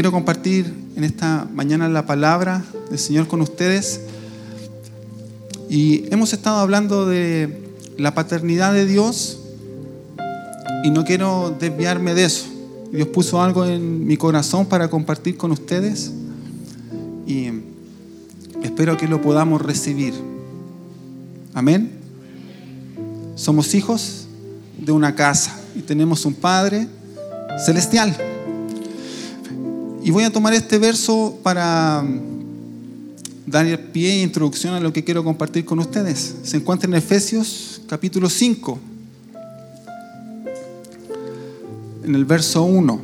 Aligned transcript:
quiero 0.00 0.12
compartir 0.12 0.72
en 0.96 1.04
esta 1.04 1.46
mañana 1.52 1.86
la 1.86 2.06
palabra 2.06 2.64
del 2.88 2.98
Señor 2.98 3.26
con 3.26 3.42
ustedes. 3.42 4.00
Y 5.68 6.06
hemos 6.10 6.32
estado 6.32 6.56
hablando 6.56 7.04
de 7.04 7.74
la 7.98 8.14
paternidad 8.14 8.72
de 8.72 8.86
Dios 8.86 9.40
y 10.84 10.90
no 10.90 11.04
quiero 11.04 11.54
desviarme 11.60 12.14
de 12.14 12.24
eso. 12.24 12.46
Dios 12.90 13.08
puso 13.08 13.42
algo 13.42 13.66
en 13.66 14.06
mi 14.06 14.16
corazón 14.16 14.64
para 14.64 14.88
compartir 14.88 15.36
con 15.36 15.52
ustedes 15.52 16.12
y 17.26 17.50
espero 18.62 18.96
que 18.96 19.06
lo 19.06 19.20
podamos 19.20 19.60
recibir. 19.60 20.14
Amén. 21.52 21.90
Somos 23.34 23.74
hijos 23.74 24.28
de 24.78 24.92
una 24.92 25.14
casa 25.14 25.60
y 25.76 25.82
tenemos 25.82 26.24
un 26.24 26.32
Padre 26.32 26.88
celestial. 27.62 28.29
Y 30.10 30.12
voy 30.12 30.24
a 30.24 30.32
tomar 30.32 30.52
este 30.54 30.76
verso 30.76 31.38
para 31.40 32.04
dar 33.46 33.92
pie 33.92 34.14
e 34.14 34.22
introducción 34.22 34.74
a 34.74 34.80
lo 34.80 34.92
que 34.92 35.04
quiero 35.04 35.22
compartir 35.22 35.64
con 35.64 35.78
ustedes. 35.78 36.34
Se 36.42 36.56
encuentra 36.56 36.88
en 36.88 36.96
Efesios 36.96 37.80
capítulo 37.86 38.28
5, 38.28 38.80
en 42.02 42.14
el 42.16 42.24
verso 42.24 42.64
1. 42.64 43.00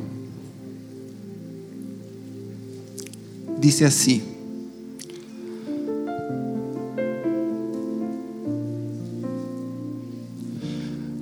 Dice 3.61 3.85
así. 3.85 4.21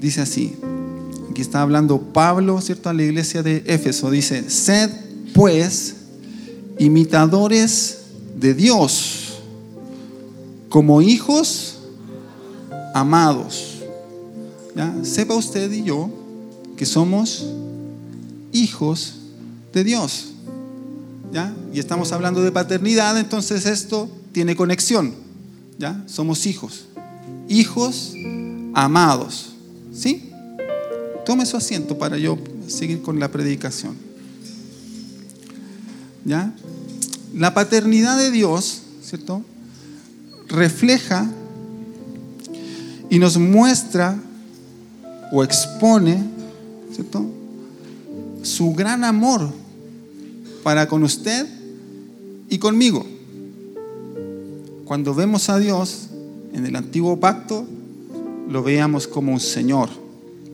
Dice 0.02 0.22
así. 0.22 0.56
Aquí 1.30 1.42
está 1.42 1.62
hablando 1.62 2.02
Pablo, 2.02 2.60
¿cierto? 2.60 2.90
A 2.90 2.94
la 2.94 3.04
iglesia 3.04 3.44
de 3.44 3.62
Éfeso. 3.68 4.10
Dice, 4.10 4.50
sed 4.50 5.05
pues 5.36 5.98
imitadores 6.80 7.98
de 8.38 8.54
Dios 8.54 9.34
como 10.70 11.02
hijos 11.02 11.80
amados. 12.94 13.82
¿Ya? 14.76 14.96
Sepa 15.04 15.36
usted 15.36 15.70
y 15.74 15.84
yo 15.84 16.10
que 16.78 16.86
somos 16.86 17.48
hijos 18.54 19.16
de 19.74 19.84
Dios. 19.84 20.28
¿Ya? 21.34 21.54
Y 21.74 21.80
estamos 21.80 22.14
hablando 22.14 22.42
de 22.42 22.54
paternidad, 22.54 23.18
entonces 23.20 23.66
esto 23.66 24.10
tiene 24.32 24.56
conexión. 24.56 25.14
¿Ya? 25.78 26.02
Somos 26.08 26.46
hijos. 26.46 26.86
Hijos 27.50 28.14
amados. 28.74 29.50
¿Sí? 29.94 30.32
Tome 31.26 31.46
su 31.46 31.58
asiento 31.58 31.98
para 31.98 32.18
yo 32.18 32.38
seguir 32.68 33.02
con 33.02 33.20
la 33.20 33.30
predicación. 33.30 34.15
¿Ya? 36.26 36.54
La 37.34 37.54
paternidad 37.54 38.18
de 38.18 38.32
Dios, 38.32 38.82
¿cierto? 39.04 39.44
Refleja 40.48 41.30
y 43.10 43.20
nos 43.20 43.38
muestra 43.38 44.18
o 45.32 45.44
expone, 45.44 46.24
¿cierto? 46.94 47.26
Su 48.42 48.74
gran 48.74 49.04
amor 49.04 49.52
para 50.64 50.88
con 50.88 51.04
usted 51.04 51.48
y 52.50 52.58
conmigo. 52.58 53.06
Cuando 54.86 55.14
vemos 55.14 55.50
a 55.50 55.60
Dios 55.60 56.08
en 56.54 56.66
el 56.66 56.76
antiguo 56.76 57.20
pacto, 57.20 57.66
lo 58.50 58.64
veíamos 58.64 59.08
como 59.08 59.32
un 59.32 59.40
Señor 59.40 59.90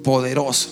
poderoso, 0.03 0.69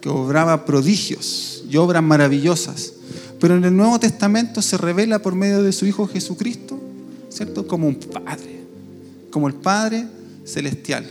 que 0.00 0.08
obraba 0.08 0.64
prodigios 0.64 1.64
y 1.70 1.76
obras 1.76 2.02
maravillosas. 2.02 2.94
Pero 3.40 3.56
en 3.56 3.64
el 3.64 3.74
Nuevo 3.74 3.98
Testamento 3.98 4.60
se 4.60 4.76
revela 4.76 5.20
por 5.20 5.34
medio 5.34 5.62
de 5.62 5.72
su 5.72 5.86
Hijo 5.86 6.06
Jesucristo, 6.06 6.78
¿cierto? 7.30 7.66
Como 7.66 7.88
un 7.88 7.94
Padre, 7.96 8.60
como 9.30 9.48
el 9.48 9.54
Padre 9.54 10.06
celestial. 10.44 11.08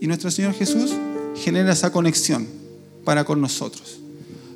Y 0.00 0.06
nuestro 0.06 0.30
Señor 0.30 0.54
Jesús 0.54 0.92
genera 1.36 1.72
esa 1.72 1.90
conexión 1.90 2.46
para 3.04 3.24
con 3.24 3.40
nosotros. 3.40 3.98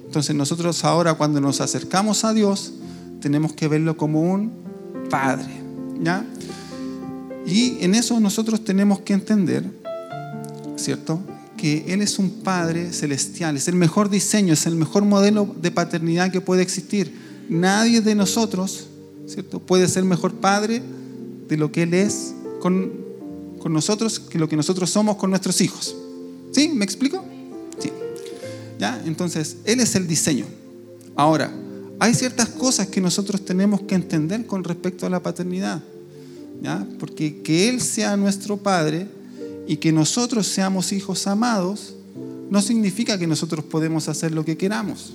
Entonces 0.06 0.36
nosotros 0.36 0.84
ahora 0.84 1.14
cuando 1.14 1.40
nos 1.40 1.60
acercamos 1.60 2.24
a 2.24 2.32
Dios, 2.32 2.72
tenemos 3.20 3.52
que 3.52 3.66
verlo 3.66 3.96
como 3.96 4.22
un 4.22 4.52
Padre, 5.10 5.52
¿ya? 6.00 6.24
Y 7.46 7.82
en 7.84 7.94
eso 7.94 8.20
nosotros 8.20 8.64
tenemos 8.64 9.00
que 9.00 9.12
entender, 9.12 9.64
¿cierto? 10.76 11.20
Él 11.86 12.02
es 12.02 12.18
un 12.18 12.30
Padre 12.42 12.92
celestial, 12.92 13.56
es 13.56 13.68
el 13.68 13.74
mejor 13.74 14.10
diseño, 14.10 14.52
es 14.52 14.66
el 14.66 14.76
mejor 14.76 15.04
modelo 15.04 15.54
de 15.60 15.70
paternidad 15.70 16.30
que 16.30 16.40
puede 16.40 16.62
existir. 16.62 17.12
Nadie 17.48 18.00
de 18.00 18.14
nosotros, 18.14 18.86
¿cierto? 19.26 19.60
Puede 19.60 19.88
ser 19.88 20.04
mejor 20.04 20.34
Padre 20.34 20.82
de 21.48 21.56
lo 21.56 21.72
que 21.72 21.82
Él 21.82 21.94
es 21.94 22.34
con, 22.60 22.92
con 23.58 23.72
nosotros 23.72 24.18
que 24.18 24.38
lo 24.38 24.48
que 24.48 24.56
nosotros 24.56 24.90
somos 24.90 25.16
con 25.16 25.30
nuestros 25.30 25.60
hijos. 25.60 25.96
¿Sí? 26.52 26.68
¿Me 26.68 26.84
explico? 26.84 27.24
Sí. 27.78 27.90
¿Ya? 28.78 29.02
Entonces, 29.06 29.56
Él 29.64 29.80
es 29.80 29.94
el 29.94 30.06
diseño. 30.06 30.46
Ahora, 31.16 31.52
hay 31.98 32.14
ciertas 32.14 32.48
cosas 32.48 32.88
que 32.88 33.00
nosotros 33.00 33.44
tenemos 33.44 33.82
que 33.82 33.94
entender 33.94 34.46
con 34.46 34.64
respecto 34.64 35.06
a 35.06 35.10
la 35.10 35.22
paternidad. 35.22 35.82
Porque 36.98 37.42
que 37.42 37.68
Él 37.68 37.80
sea 37.80 38.16
nuestro 38.16 38.56
Padre 38.56 39.06
y 39.66 39.76
que 39.76 39.92
nosotros 39.92 40.46
seamos 40.46 40.92
hijos 40.92 41.26
amados, 41.26 41.94
no 42.50 42.60
significa 42.60 43.18
que 43.18 43.26
nosotros 43.26 43.64
podemos 43.64 44.08
hacer 44.08 44.32
lo 44.32 44.44
que 44.44 44.56
queramos. 44.56 45.14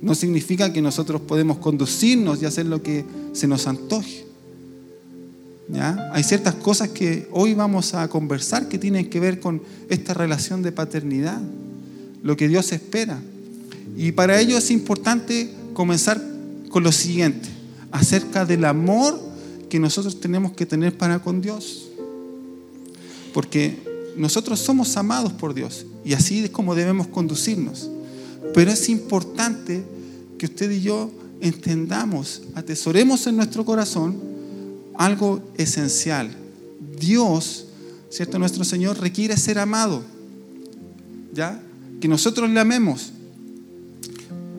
No 0.00 0.14
significa 0.14 0.72
que 0.72 0.82
nosotros 0.82 1.20
podemos 1.20 1.58
conducirnos 1.58 2.42
y 2.42 2.46
hacer 2.46 2.66
lo 2.66 2.82
que 2.82 3.04
se 3.32 3.46
nos 3.46 3.66
antoje. 3.66 4.26
¿Ya? 5.68 6.10
Hay 6.12 6.24
ciertas 6.24 6.56
cosas 6.56 6.88
que 6.88 7.28
hoy 7.30 7.54
vamos 7.54 7.94
a 7.94 8.08
conversar 8.08 8.68
que 8.68 8.78
tienen 8.78 9.08
que 9.08 9.20
ver 9.20 9.38
con 9.38 9.62
esta 9.88 10.12
relación 10.12 10.62
de 10.62 10.72
paternidad, 10.72 11.40
lo 12.22 12.36
que 12.36 12.48
Dios 12.48 12.72
espera. 12.72 13.20
Y 13.96 14.12
para 14.12 14.40
ello 14.40 14.58
es 14.58 14.70
importante 14.70 15.50
comenzar 15.72 16.20
con 16.68 16.82
lo 16.82 16.90
siguiente, 16.90 17.48
acerca 17.90 18.44
del 18.44 18.64
amor 18.64 19.20
que 19.68 19.78
nosotros 19.78 20.20
tenemos 20.20 20.52
que 20.52 20.66
tener 20.66 20.96
para 20.96 21.20
con 21.20 21.40
Dios. 21.40 21.91
Porque 23.32 23.78
nosotros 24.16 24.60
somos 24.60 24.96
amados 24.96 25.32
por 25.32 25.54
Dios 25.54 25.86
y 26.04 26.12
así 26.12 26.40
es 26.40 26.50
como 26.50 26.74
debemos 26.74 27.06
conducirnos. 27.06 27.88
Pero 28.54 28.70
es 28.70 28.88
importante 28.88 29.84
que 30.38 30.46
usted 30.46 30.70
y 30.70 30.82
yo 30.82 31.10
entendamos, 31.40 32.42
atesoremos 32.54 33.26
en 33.26 33.36
nuestro 33.36 33.64
corazón 33.64 34.16
algo 34.94 35.42
esencial. 35.56 36.30
Dios, 36.98 37.66
¿cierto? 38.10 38.38
Nuestro 38.38 38.64
Señor 38.64 38.98
requiere 39.00 39.36
ser 39.36 39.58
amado. 39.58 40.02
¿Ya? 41.32 41.60
Que 42.00 42.08
nosotros 42.08 42.50
le 42.50 42.60
amemos. 42.60 43.12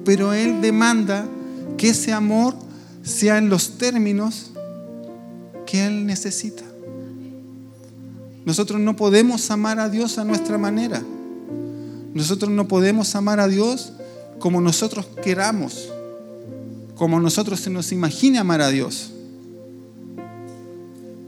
Pero 0.04 0.34
Él 0.34 0.62
demanda 0.62 1.28
que 1.78 1.90
ese 1.90 2.12
amor 2.12 2.56
sea 3.04 3.38
en 3.38 3.50
los 3.50 3.78
términos 3.78 4.52
que 5.66 5.86
Él 5.86 6.06
necesita. 6.06 6.64
Nosotros 8.46 8.80
no 8.80 8.96
podemos 8.96 9.50
amar 9.52 9.80
a 9.80 9.90
Dios 9.90 10.18
a 10.18 10.26
nuestra 10.26 10.58
manera. 10.58 11.02
Nosotros 12.14 12.52
no 12.52 12.68
podemos 12.68 13.16
amar 13.16 13.40
a 13.40 13.48
Dios 13.48 13.94
como 14.40 14.60
nosotros 14.62 15.08
queramos, 15.24 15.90
como 16.96 17.20
nosotros 17.20 17.60
se 17.60 17.70
nos 17.70 17.92
imagine 17.92 18.38
amar 18.38 18.62
a 18.62 18.70
Dios. 18.70 19.12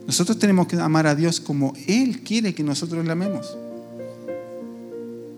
Nosotros 0.06 0.38
tenemos 0.38 0.67
que 0.67 0.75
amar 0.75 1.07
a 1.07 1.15
Dios 1.15 1.39
como 1.39 1.73
Él 1.88 2.21
quiere 2.21 2.53
que 2.53 2.63
nosotros 2.63 3.03
le 3.06 3.12
amemos. 3.12 3.57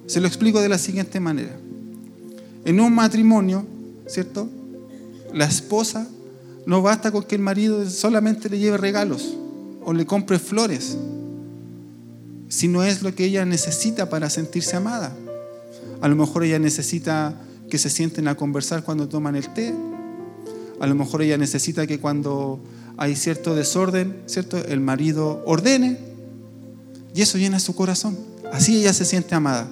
Se 0.07 0.19
lo 0.19 0.27
explico 0.27 0.59
de 0.59 0.69
la 0.69 0.77
siguiente 0.77 1.19
manera. 1.19 1.55
En 2.65 2.79
un 2.79 2.93
matrimonio, 2.93 3.65
¿cierto? 4.07 4.49
La 5.33 5.45
esposa 5.45 6.07
no 6.65 6.81
basta 6.81 7.11
con 7.11 7.23
que 7.23 7.35
el 7.35 7.41
marido 7.41 7.89
solamente 7.89 8.49
le 8.49 8.59
lleve 8.59 8.77
regalos 8.77 9.35
o 9.85 9.93
le 9.93 10.05
compre 10.05 10.39
flores, 10.39 10.97
si 12.49 12.67
no 12.67 12.83
es 12.83 13.01
lo 13.01 13.13
que 13.13 13.25
ella 13.25 13.45
necesita 13.45 14.09
para 14.09 14.29
sentirse 14.29 14.75
amada. 14.75 15.15
A 16.01 16.07
lo 16.07 16.15
mejor 16.15 16.43
ella 16.43 16.59
necesita 16.59 17.41
que 17.69 17.77
se 17.77 17.89
sienten 17.89 18.27
a 18.27 18.35
conversar 18.35 18.83
cuando 18.83 19.09
toman 19.09 19.35
el 19.35 19.53
té. 19.53 19.73
A 20.79 20.87
lo 20.87 20.95
mejor 20.95 21.21
ella 21.21 21.37
necesita 21.37 21.87
que 21.87 21.99
cuando 21.99 22.59
hay 22.97 23.15
cierto 23.15 23.55
desorden, 23.55 24.21
¿cierto? 24.25 24.57
El 24.57 24.79
marido 24.79 25.43
ordene. 25.45 25.97
Y 27.13 27.21
eso 27.21 27.37
llena 27.37 27.59
su 27.59 27.75
corazón. 27.75 28.17
Así 28.53 28.77
ella 28.77 28.93
se 28.93 29.05
siente 29.05 29.35
amada. 29.35 29.67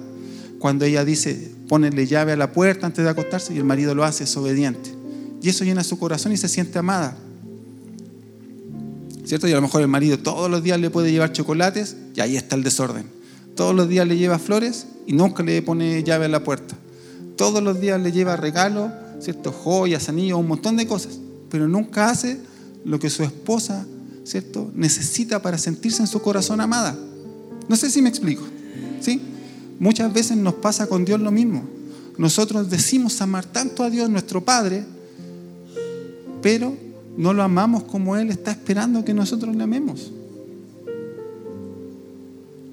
Cuando 0.58 0.84
ella 0.84 1.04
dice, 1.04 1.52
ponele 1.68 2.06
llave 2.06 2.32
a 2.32 2.36
la 2.36 2.52
puerta 2.52 2.86
antes 2.86 3.04
de 3.04 3.10
acostarse 3.10 3.54
y 3.54 3.58
el 3.58 3.64
marido 3.64 3.94
lo 3.94 4.04
hace, 4.04 4.24
es 4.24 4.36
obediente. 4.36 4.90
Y 5.42 5.48
eso 5.48 5.64
llena 5.64 5.84
su 5.84 5.98
corazón 5.98 6.32
y 6.32 6.36
se 6.36 6.48
siente 6.48 6.78
amada. 6.78 7.16
¿Cierto? 9.26 9.48
Y 9.48 9.52
a 9.52 9.56
lo 9.56 9.62
mejor 9.62 9.82
el 9.82 9.88
marido 9.88 10.18
todos 10.18 10.48
los 10.48 10.62
días 10.62 10.78
le 10.78 10.88
puede 10.88 11.10
llevar 11.10 11.32
chocolates 11.32 11.96
y 12.14 12.20
ahí 12.20 12.36
está 12.36 12.54
el 12.54 12.62
desorden. 12.62 13.06
Todos 13.56 13.74
los 13.74 13.88
días 13.88 14.06
le 14.06 14.16
lleva 14.16 14.38
flores 14.38 14.86
y 15.04 15.14
nunca 15.14 15.42
le 15.42 15.60
pone 15.62 16.04
llave 16.04 16.26
a 16.26 16.28
la 16.28 16.44
puerta. 16.44 16.76
todos 17.36 17.62
los 17.62 17.80
días 17.80 18.00
le 18.00 18.12
lleva 18.12 18.36
regalos, 18.36 18.90
¿cierto? 19.20 19.52
joyas, 19.52 20.08
anillos, 20.08 20.38
un 20.38 20.46
montón 20.46 20.76
de 20.76 20.86
cosas, 20.86 21.18
pero 21.50 21.68
nunca 21.68 22.08
hace 22.08 22.38
lo 22.84 22.98
que 22.98 23.10
su 23.10 23.24
esposa 23.24 23.84
¿cierto? 24.24 24.70
necesita 24.74 25.42
para 25.42 25.58
sentirse 25.58 26.02
en 26.02 26.06
su 26.06 26.22
corazón 26.22 26.60
amada. 26.60 26.96
No 27.68 27.76
sé 27.76 27.90
si 27.90 28.00
me 28.00 28.08
explico. 28.08 28.44
¿sí? 29.00 29.20
Muchas 29.80 30.12
veces 30.12 30.36
nos 30.36 30.54
pasa 30.54 30.86
con 30.86 31.04
Dios 31.04 31.20
lo 31.20 31.32
mismo. 31.32 31.64
Nosotros 32.16 32.70
decimos 32.70 33.20
amar 33.20 33.44
tanto 33.44 33.82
a 33.82 33.90
Dios, 33.90 34.08
nuestro 34.08 34.44
Padre, 34.44 34.84
pero 36.40 36.85
no 37.16 37.32
lo 37.32 37.42
amamos 37.42 37.84
como 37.84 38.16
Él 38.16 38.30
está 38.30 38.50
esperando 38.50 39.04
que 39.04 39.14
nosotros 39.14 39.54
le 39.56 39.62
amemos. 39.62 40.12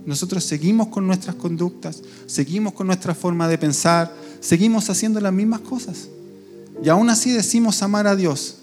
Nosotros 0.06 0.44
seguimos 0.44 0.88
con 0.90 1.08
nuestras 1.08 1.36
conductas, 1.36 2.04
seguimos 2.26 2.74
con 2.74 2.88
nuestra 2.88 3.16
forma 3.16 3.48
de 3.48 3.58
pensar, 3.58 4.14
seguimos 4.42 4.90
haciendo 4.90 5.22
las 5.22 5.32
mismas 5.32 5.62
cosas. 5.62 6.10
Y 6.84 6.90
aún 6.90 7.10
así 7.10 7.32
decimos 7.32 7.82
amar 7.82 8.08
a 8.08 8.16
Dios. 8.16 8.58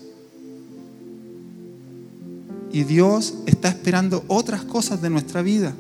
Y 2.73 2.85
Dios 2.85 3.35
está 3.47 3.69
esperando 3.69 4.23
otras 4.29 4.63
cosas 4.63 5.01
de 5.01 5.09
nuestra 5.09 5.41
vida. 5.41 5.75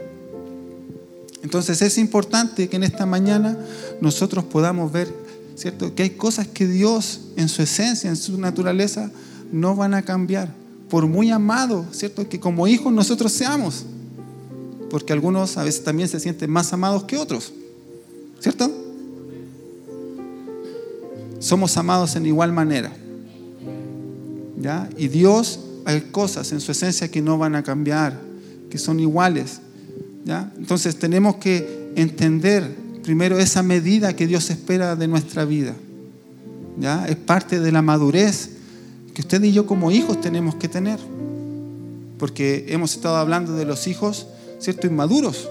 Entonces 1.43 1.83
es 1.83 1.99
importante 1.99 2.69
que 2.69 2.77
en 2.77 2.85
esta 2.85 3.05
mañana 3.07 3.59
nosotros 4.01 4.45
podamos 4.45 4.91
ver, 4.91 5.13
¿cierto? 5.57 5.95
Que 5.95 6.05
hay 6.05 6.11
cosas 6.11 6.49
que 6.49 6.67
Dios 6.67 7.21
en 7.37 7.49
su 7.49 7.63
esencia, 7.63 8.09
en 8.09 8.17
su 8.17 8.39
naturaleza, 8.39 9.11
no 9.53 9.77
van 9.77 9.95
a 9.95 10.03
cambiar. 10.03 10.55
Por 10.89 11.07
muy 11.07 11.31
amado, 11.31 11.87
¿cierto? 11.93 12.29
Que 12.29 12.41
como 12.41 12.67
hijos 12.67 12.93
nosotros 12.93 13.33
seamos. 13.33 13.85
Porque 14.91 15.13
algunos 15.13 15.57
a 15.57 15.65
veces 15.65 15.85
también 15.85 16.09
se 16.09 16.19
sienten 16.19 16.51
más 16.51 16.73
amados 16.73 17.05
que 17.05 17.17
otros. 17.17 17.53
¿Cierto? 18.41 18.71
Somos 21.39 21.77
amados 21.77 22.17
en 22.17 22.27
igual 22.27 22.53
manera. 22.53 22.93
¿Ya? 24.61 24.91
Y 24.97 25.09
Dios 25.09 25.61
hay 25.85 26.01
cosas 26.03 26.53
en 26.53 26.61
su 26.61 26.73
esencia 26.73 27.11
que 27.11 27.23
no 27.23 27.39
van 27.39 27.55
a 27.55 27.63
cambiar, 27.63 28.21
que 28.69 28.79
son 28.79 29.01
iguales. 29.01 29.61
¿ya? 30.25 30.53
Entonces 30.59 30.97
tenemos 30.99 31.37
que 31.37 31.93
entender 31.97 32.77
primero 33.03 33.39
esa 33.39 33.63
medida 33.63 34.15
que 34.15 34.27
Dios 34.27 34.51
espera 34.51 34.97
de 34.97 35.09
nuestra 35.09 35.45
vida. 35.45 35.75
¿ya? 36.79 37.07
Es 37.07 37.17
parte 37.17 37.61
de 37.61 37.73
la 37.73 37.81
madurez 37.81 38.60
usted 39.21 39.43
y 39.43 39.53
yo 39.53 39.67
como 39.67 39.91
hijos 39.91 40.21
tenemos 40.21 40.55
que 40.57 40.69
tener. 40.69 40.99
Porque 42.19 42.67
hemos 42.69 42.95
estado 42.95 43.17
hablando 43.17 43.55
de 43.55 43.65
los 43.65 43.87
hijos, 43.87 44.27
¿cierto? 44.59 44.87
Inmaduros, 44.87 45.49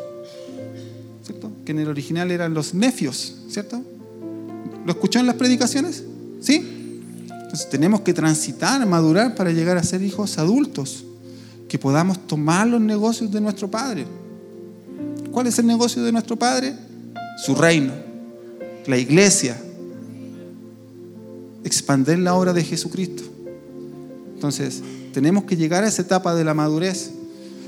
¿cierto? 1.26 1.52
Que 1.66 1.72
en 1.72 1.80
el 1.80 1.88
original 1.88 2.30
eran 2.32 2.54
los 2.54 2.74
nefios, 2.74 3.38
¿cierto? 3.50 3.82
¿Lo 4.86 4.92
escuchó 4.92 5.20
en 5.20 5.26
las 5.26 5.36
predicaciones? 5.36 6.04
¿Sí? 6.42 6.80
Entonces 7.50 7.70
tenemos 7.70 8.02
que 8.02 8.14
transitar, 8.14 8.86
madurar 8.86 9.34
para 9.34 9.52
llegar 9.52 9.78
a 9.78 9.84
ser 9.84 10.04
hijos 10.04 10.38
adultos, 10.38 11.04
que 11.68 11.80
podamos 11.80 12.28
tomar 12.28 12.68
los 12.68 12.80
negocios 12.80 13.32
de 13.32 13.42
nuestro 13.42 13.70
Padre. 13.70 14.06
¿Cuál 15.32 15.48
es 15.48 15.58
el 15.58 15.66
negocio 15.66 16.04
de 16.04 16.12
nuestro 16.12 16.36
Padre? 16.36 16.76
Su 17.44 17.56
reino, 17.56 17.94
la 18.86 18.98
iglesia, 18.98 19.60
expander 21.64 22.20
la 22.20 22.36
obra 22.36 22.54
de 22.54 22.64
Jesucristo. 22.64 23.24
Entonces, 24.40 24.82
tenemos 25.14 25.44
que 25.44 25.58
llegar 25.58 25.84
a 25.84 25.90
esa 25.90 26.02
etapa 26.02 26.34
de 26.34 26.46
la 26.46 26.54
madurez. 26.54 27.12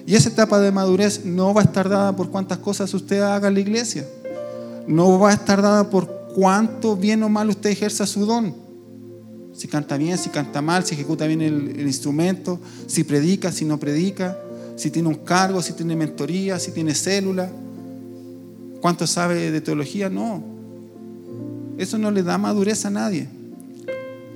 Y 0.06 0.16
esa 0.16 0.30
etapa 0.30 0.62
de 0.62 0.72
madurez 0.72 1.26
no 1.26 1.54
va 1.54 1.60
a 1.60 1.66
estar 1.66 1.90
dada 1.90 2.16
por 2.16 2.30
cuántas 2.30 2.60
cosas 2.60 2.94
usted 2.94 3.20
haga 3.20 3.50
en 3.50 3.56
la 3.56 3.60
iglesia. 3.60 4.08
No 4.88 5.20
va 5.20 5.32
a 5.32 5.34
estar 5.34 5.62
dada 5.62 5.90
por 5.90 6.30
cuánto 6.34 6.96
bien 6.96 7.24
o 7.24 7.30
mal 7.30 7.50
usted 7.50 7.72
ejerza 7.72 8.08
su 8.08 8.26
don 8.26 8.56
si 9.54 9.68
canta 9.68 9.98
bien, 9.98 10.18
si 10.18 10.30
canta 10.30 10.62
mal, 10.62 10.86
si 10.86 10.96
ejecuta 10.96 11.28
bien 11.28 11.42
el, 11.42 11.82
instrumento, 11.82 12.60
si 12.88 13.04
predica, 13.04 13.52
si 13.52 13.66
no 13.66 13.78
predica, 13.78 14.38
si 14.78 14.90
tiene 14.90 15.10
un 15.10 15.16
cargo, 15.16 15.62
si 15.62 15.74
tiene 15.74 15.96
mentoría, 15.96 16.58
si 16.58 16.72
tiene 16.72 16.96
célula, 16.96 17.52
cuánto 18.80 19.06
sabe 19.06 19.52
de 19.52 19.62
teología, 19.62 20.10
no. 20.10 20.42
Eso 21.78 21.98
no 21.98 22.12
le 22.12 22.24
da 22.24 22.38
madurez 22.38 22.86
a 22.86 22.90
nadie. 22.90 23.28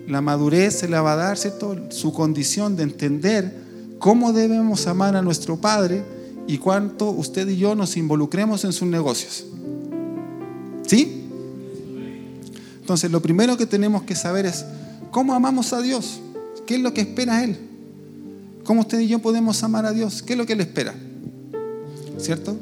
La 0.08 0.22
madurez 0.22 0.80
se 0.80 0.88
la 0.88 1.02
va 1.02 1.14
a 1.14 1.16
dar, 1.16 1.38
¿cierto? 1.38 1.76
Su 1.90 2.14
condición 2.14 2.76
de 2.76 2.84
entender 2.84 3.56
cómo 4.00 4.34
debemos 4.34 4.88
amar 4.88 5.16
a 5.16 5.22
nuestro 5.22 5.58
Padre 5.58 6.04
y 6.48 6.58
cuánto 6.60 7.10
usted 7.10 7.48
y 7.48 7.58
yo 7.58 7.76
nos 7.76 7.98
involucremos 7.98 8.64
en 8.66 8.74
sus 8.74 8.88
negocios. 8.88 9.46
¿Sí? 10.86 11.24
Entonces, 12.80 13.10
lo 13.10 13.20
primero 13.20 13.58
que 13.58 13.66
tenemos 13.66 14.04
que 14.04 14.16
saber 14.16 14.46
es 14.46 14.64
¿Cómo 15.16 15.34
amamos 15.34 15.72
a 15.72 15.82
Dios? 15.82 16.20
¿Qué 16.68 16.76
es 16.76 16.82
lo 16.82 16.94
que 16.94 17.00
espera 17.00 17.42
Él? 17.42 17.56
¿Cómo 18.66 18.82
usted 18.82 19.00
y 19.00 19.08
yo 19.08 19.20
podemos 19.20 19.64
amar 19.64 19.86
a 19.86 19.94
Dios? 19.94 20.22
¿Qué 20.22 20.34
es 20.34 20.38
lo 20.38 20.46
que 20.46 20.52
Él 20.52 20.60
espera? 20.60 20.94
¿Cierto? 22.18 22.58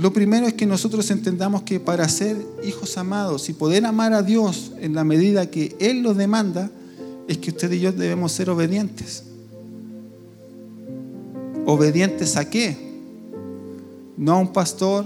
Lo 0.00 0.14
primero 0.14 0.46
es 0.46 0.54
que 0.54 0.64
nosotros 0.64 1.10
entendamos 1.10 1.62
que 1.64 1.78
para 1.78 2.08
ser 2.08 2.34
hijos 2.64 2.96
amados 2.96 3.50
y 3.50 3.52
poder 3.52 3.84
amar 3.84 4.14
a 4.14 4.22
Dios 4.22 4.72
en 4.80 4.94
la 4.94 5.04
medida 5.04 5.50
que 5.50 5.76
Él 5.78 6.00
lo 6.00 6.14
demanda, 6.14 6.70
es 7.28 7.36
que 7.36 7.50
usted 7.50 7.70
y 7.72 7.80
yo 7.80 7.92
debemos 7.92 8.32
ser 8.32 8.48
obedientes. 8.48 9.24
¿Obedientes 11.66 12.38
a 12.38 12.48
qué? 12.48 12.78
No 14.16 14.32
a 14.32 14.38
un 14.38 14.54
pastor, 14.54 15.04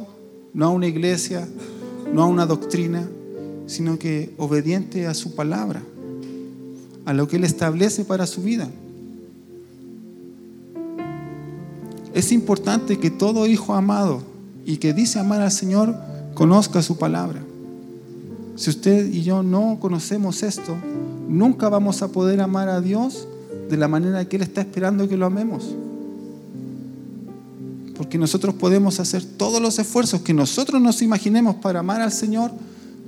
no 0.52 0.66
a 0.66 0.68
una 0.68 0.86
iglesia, 0.86 1.48
no 2.12 2.22
a 2.22 2.26
una 2.26 2.46
doctrina, 2.46 3.08
sino 3.66 3.98
que 3.98 4.32
obediente 4.38 5.08
a 5.08 5.14
su 5.14 5.34
palabra 5.34 5.82
a 7.04 7.12
lo 7.12 7.26
que 7.26 7.34
Él 7.34 7.42
establece 7.42 8.04
para 8.04 8.28
su 8.28 8.42
vida. 8.42 8.70
Es 12.14 12.30
importante 12.30 13.00
que 13.00 13.10
todo 13.10 13.48
hijo 13.48 13.74
amado 13.74 14.33
y 14.64 14.78
que 14.78 14.92
dice 14.92 15.18
amar 15.18 15.40
al 15.40 15.52
Señor 15.52 15.94
conozca 16.34 16.82
su 16.82 16.96
palabra. 16.96 17.40
Si 18.56 18.70
usted 18.70 19.06
y 19.12 19.22
yo 19.22 19.42
no 19.42 19.78
conocemos 19.80 20.42
esto, 20.42 20.76
nunca 21.28 21.68
vamos 21.68 22.02
a 22.02 22.08
poder 22.08 22.40
amar 22.40 22.68
a 22.68 22.80
Dios 22.80 23.26
de 23.68 23.76
la 23.76 23.88
manera 23.88 24.24
que 24.28 24.36
Él 24.36 24.42
está 24.42 24.60
esperando 24.60 25.08
que 25.08 25.16
lo 25.16 25.26
amemos. 25.26 25.74
Porque 27.96 28.18
nosotros 28.18 28.54
podemos 28.54 29.00
hacer 29.00 29.24
todos 29.24 29.60
los 29.60 29.78
esfuerzos 29.78 30.20
que 30.20 30.34
nosotros 30.34 30.80
nos 30.80 31.02
imaginemos 31.02 31.56
para 31.56 31.80
amar 31.80 32.00
al 32.00 32.12
Señor, 32.12 32.50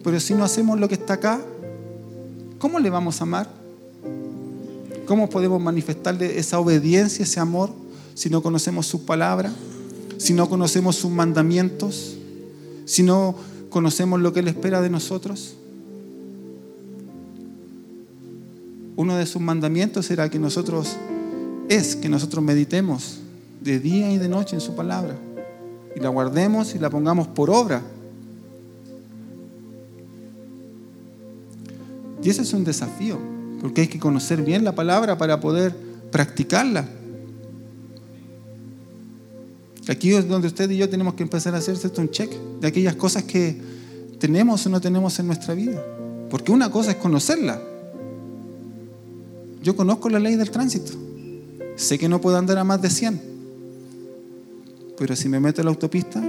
pero 0.02 0.21
si 0.21 0.35
no 0.35 0.45
hacemos 0.45 0.78
lo 0.78 0.88
que 0.88 0.95
está 0.95 1.14
acá, 1.14 1.40
¿cómo 2.59 2.78
le 2.78 2.90
vamos 2.90 3.21
a 3.21 3.25
amar? 3.25 3.49
¿Cómo 5.07 5.28
podemos 5.28 5.61
manifestarle 5.61 6.38
esa 6.38 6.59
obediencia, 6.59 7.23
ese 7.23 7.38
amor, 7.38 7.71
si 8.14 8.30
no 8.30 8.42
conocemos 8.42 8.87
su 8.87 9.04
palabra, 9.04 9.52
si 10.18 10.32
no 10.32 10.49
conocemos 10.49 10.96
sus 10.96 11.11
mandamientos, 11.11 12.16
si 12.85 13.02
no 13.02 13.35
conocemos 13.70 14.20
lo 14.20 14.32
que 14.32 14.40
Él 14.40 14.49
espera 14.49 14.80
de 14.80 14.90
nosotros? 14.90 15.54
Uno 18.96 19.16
de 19.16 19.26
sus 19.26 19.42
mandamientos 19.42 20.06
será 20.06 20.30
que 20.30 20.38
nosotros, 20.38 20.96
es 21.68 21.96
que 21.96 22.08
nosotros 22.08 22.42
meditemos 22.42 23.18
de 23.61 23.78
día 23.78 24.11
y 24.11 24.18
de 24.18 24.28
noche 24.28 24.54
en 24.54 24.61
su 24.61 24.75
palabra 24.75 25.16
y 25.94 26.00
la 26.00 26.08
guardemos 26.08 26.75
y 26.75 26.78
la 26.78 26.90
pongamos 26.90 27.28
por 27.28 27.50
obra. 27.50 27.82
Y 32.23 32.30
ese 32.30 32.42
es 32.42 32.52
un 32.52 32.64
desafío 32.64 33.18
porque 33.61 33.82
hay 33.82 33.88
que 33.88 33.99
conocer 33.99 34.42
bien 34.42 34.64
la 34.64 34.75
palabra 34.75 35.16
para 35.16 35.40
poder 35.40 35.75
practicarla. 36.11 36.88
Aquí 39.88 40.12
es 40.12 40.26
donde 40.26 40.49
usted 40.49 40.71
y 40.71 40.76
yo 40.76 40.88
tenemos 40.88 41.14
que 41.14 41.23
empezar 41.23 41.55
a 41.55 41.59
hacerse 41.59 41.90
un 41.99 42.11
check 42.11 42.31
de 42.61 42.66
aquellas 42.66 42.97
cosas 42.97 43.23
que 43.23 43.57
tenemos 44.19 44.66
o 44.66 44.71
no 44.71 44.81
tenemos 44.81 45.19
en 45.19 45.26
nuestra 45.26 45.55
vida. 45.55 45.83
Porque 46.31 46.50
una 46.50 46.71
cosa 46.71 46.90
es 46.90 46.97
conocerla. 46.97 47.61
Yo 49.62 49.76
conozco 49.76 50.09
la 50.09 50.19
ley 50.19 50.37
del 50.37 50.50
tránsito. 50.50 50.93
Sé 51.76 51.99
que 51.99 52.09
no 52.09 52.21
puedo 52.21 52.37
andar 52.37 52.59
a 52.59 52.64
más 52.64 52.83
de 52.83 52.90
100. 52.90 53.21
Pero 54.99 55.14
si 55.14 55.28
me 55.28 55.38
meto 55.38 55.61
en 55.61 55.66
la 55.66 55.71
autopista, 55.71 56.23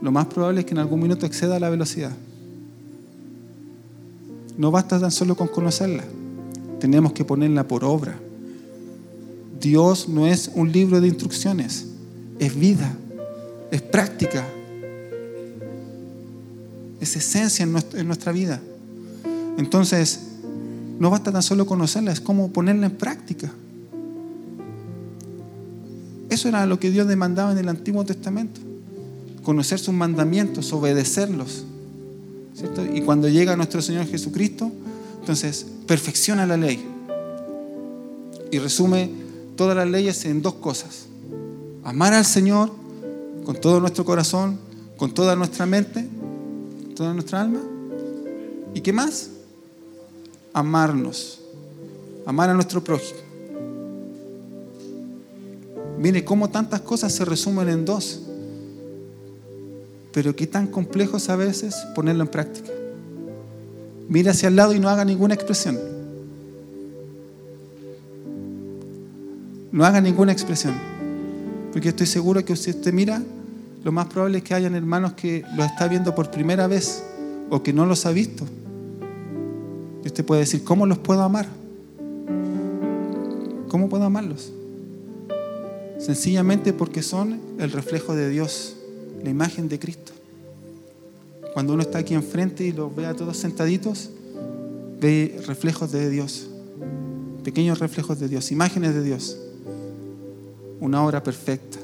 lo 0.00 0.12
más 0.12 0.26
probable 0.26 0.60
es 0.60 0.66
que 0.66 0.72
en 0.72 0.78
algún 0.78 1.00
minuto 1.00 1.26
exceda 1.26 1.58
la 1.58 1.68
velocidad. 1.68 2.12
No 4.56 4.70
basta 4.70 5.00
tan 5.00 5.10
solo 5.10 5.36
con 5.36 5.48
conocerla 5.48 6.04
tenemos 6.84 7.14
que 7.14 7.24
ponerla 7.24 7.66
por 7.66 7.82
obra. 7.82 8.14
Dios 9.58 10.06
no 10.06 10.26
es 10.26 10.50
un 10.54 10.70
libro 10.70 11.00
de 11.00 11.08
instrucciones, 11.08 11.86
es 12.38 12.58
vida, 12.58 12.92
es 13.70 13.82
práctica, 13.82 14.44
es 17.00 17.16
esencia 17.16 17.62
en 17.62 18.06
nuestra, 18.06 18.32
vida. 18.32 18.60
Entonces, 19.58 20.20
no 20.98 21.10
basta 21.10 21.32
tan 21.32 21.42
solo 21.42 21.66
conocerla, 21.66 22.12
es 22.12 22.20
como 22.20 22.50
ponerla 22.50 22.86
en 22.86 22.96
práctica. 22.96 23.52
Eso 26.30 26.48
era 26.48 26.66
lo 26.66 26.80
que 26.80 26.90
Dios 26.90 27.06
demandaba 27.06 27.52
en 27.52 27.58
el 27.58 27.68
Antiguo 27.68 28.04
Testamento. 28.04 28.60
Conocer 29.42 29.78
sus 29.78 29.94
mandamientos, 29.94 30.72
obedecerlos. 30.72 31.64
Y 32.94 33.02
cuando 33.02 33.28
llega 33.28 33.56
nuestro 33.56 33.82
Señor 33.82 34.06
Jesucristo, 34.06 34.72
entonces 35.20 35.66
perfecciona 35.86 36.46
la 36.46 36.56
ley. 36.56 36.84
Y 38.50 38.58
resume 38.58 39.10
todas 39.56 39.76
las 39.76 39.88
leyes 39.88 40.24
en 40.24 40.42
dos 40.42 40.54
cosas. 40.54 41.06
Amar 41.84 42.14
al 42.14 42.24
Señor 42.24 42.70
con 43.44 43.60
todo 43.60 43.78
nuestro 43.78 44.06
corazón, 44.06 44.58
con 44.96 45.12
toda 45.12 45.36
nuestra 45.36 45.66
mente, 45.66 46.08
toda 46.96 47.12
nuestra 47.12 47.42
alma. 47.42 47.60
¿Y 48.72 48.80
qué 48.80 48.92
más? 48.92 49.30
Amarnos. 50.54 51.40
Amar 52.24 52.48
a 52.48 52.54
nuestro 52.54 52.82
prójimo. 52.82 53.20
Mire 55.98 56.24
cómo 56.24 56.48
tantas 56.48 56.80
cosas 56.80 57.12
se 57.12 57.24
resumen 57.24 57.68
en 57.68 57.84
dos. 57.84 58.22
Pero 60.12 60.34
qué 60.34 60.46
tan 60.46 60.66
complejo 60.66 61.18
es 61.18 61.28
a 61.28 61.36
veces 61.36 61.74
ponerlo 61.94 62.22
en 62.24 62.30
práctica. 62.30 62.70
Mire 64.08 64.30
hacia 64.30 64.48
el 64.48 64.56
lado 64.56 64.72
y 64.72 64.78
no 64.78 64.88
haga 64.88 65.04
ninguna 65.04 65.34
expresión. 65.34 65.78
No 69.70 69.84
haga 69.84 70.00
ninguna 70.00 70.32
expresión. 70.32 70.93
Porque 71.74 71.88
estoy 71.88 72.06
seguro 72.06 72.44
que 72.44 72.54
si 72.54 72.70
usted 72.70 72.92
mira, 72.92 73.20
lo 73.82 73.90
más 73.90 74.06
probable 74.06 74.38
es 74.38 74.44
que 74.44 74.54
hayan 74.54 74.76
hermanos 74.76 75.14
que 75.14 75.44
lo 75.56 75.64
está 75.64 75.88
viendo 75.88 76.14
por 76.14 76.30
primera 76.30 76.68
vez 76.68 77.02
o 77.50 77.64
que 77.64 77.72
no 77.72 77.84
los 77.84 78.06
ha 78.06 78.12
visto. 78.12 78.44
Y 80.04 80.06
usted 80.06 80.24
puede 80.24 80.42
decir, 80.42 80.62
¿cómo 80.62 80.86
los 80.86 80.98
puedo 80.98 81.20
amar? 81.22 81.48
¿Cómo 83.66 83.88
puedo 83.88 84.04
amarlos? 84.04 84.52
Sencillamente 85.98 86.72
porque 86.72 87.02
son 87.02 87.40
el 87.58 87.72
reflejo 87.72 88.14
de 88.14 88.30
Dios, 88.30 88.76
la 89.24 89.30
imagen 89.30 89.68
de 89.68 89.80
Cristo. 89.80 90.12
Cuando 91.54 91.72
uno 91.72 91.82
está 91.82 91.98
aquí 91.98 92.14
enfrente 92.14 92.64
y 92.64 92.70
los 92.70 92.94
ve 92.94 93.06
a 93.06 93.14
todos 93.14 93.36
sentaditos, 93.36 94.10
ve 95.00 95.42
reflejos 95.44 95.90
de 95.90 96.08
Dios, 96.08 96.46
pequeños 97.42 97.80
reflejos 97.80 98.20
de 98.20 98.28
Dios, 98.28 98.52
imágenes 98.52 98.94
de 98.94 99.02
Dios 99.02 99.38
una 100.84 101.02
obra 101.02 101.22
perfecta. 101.22 101.78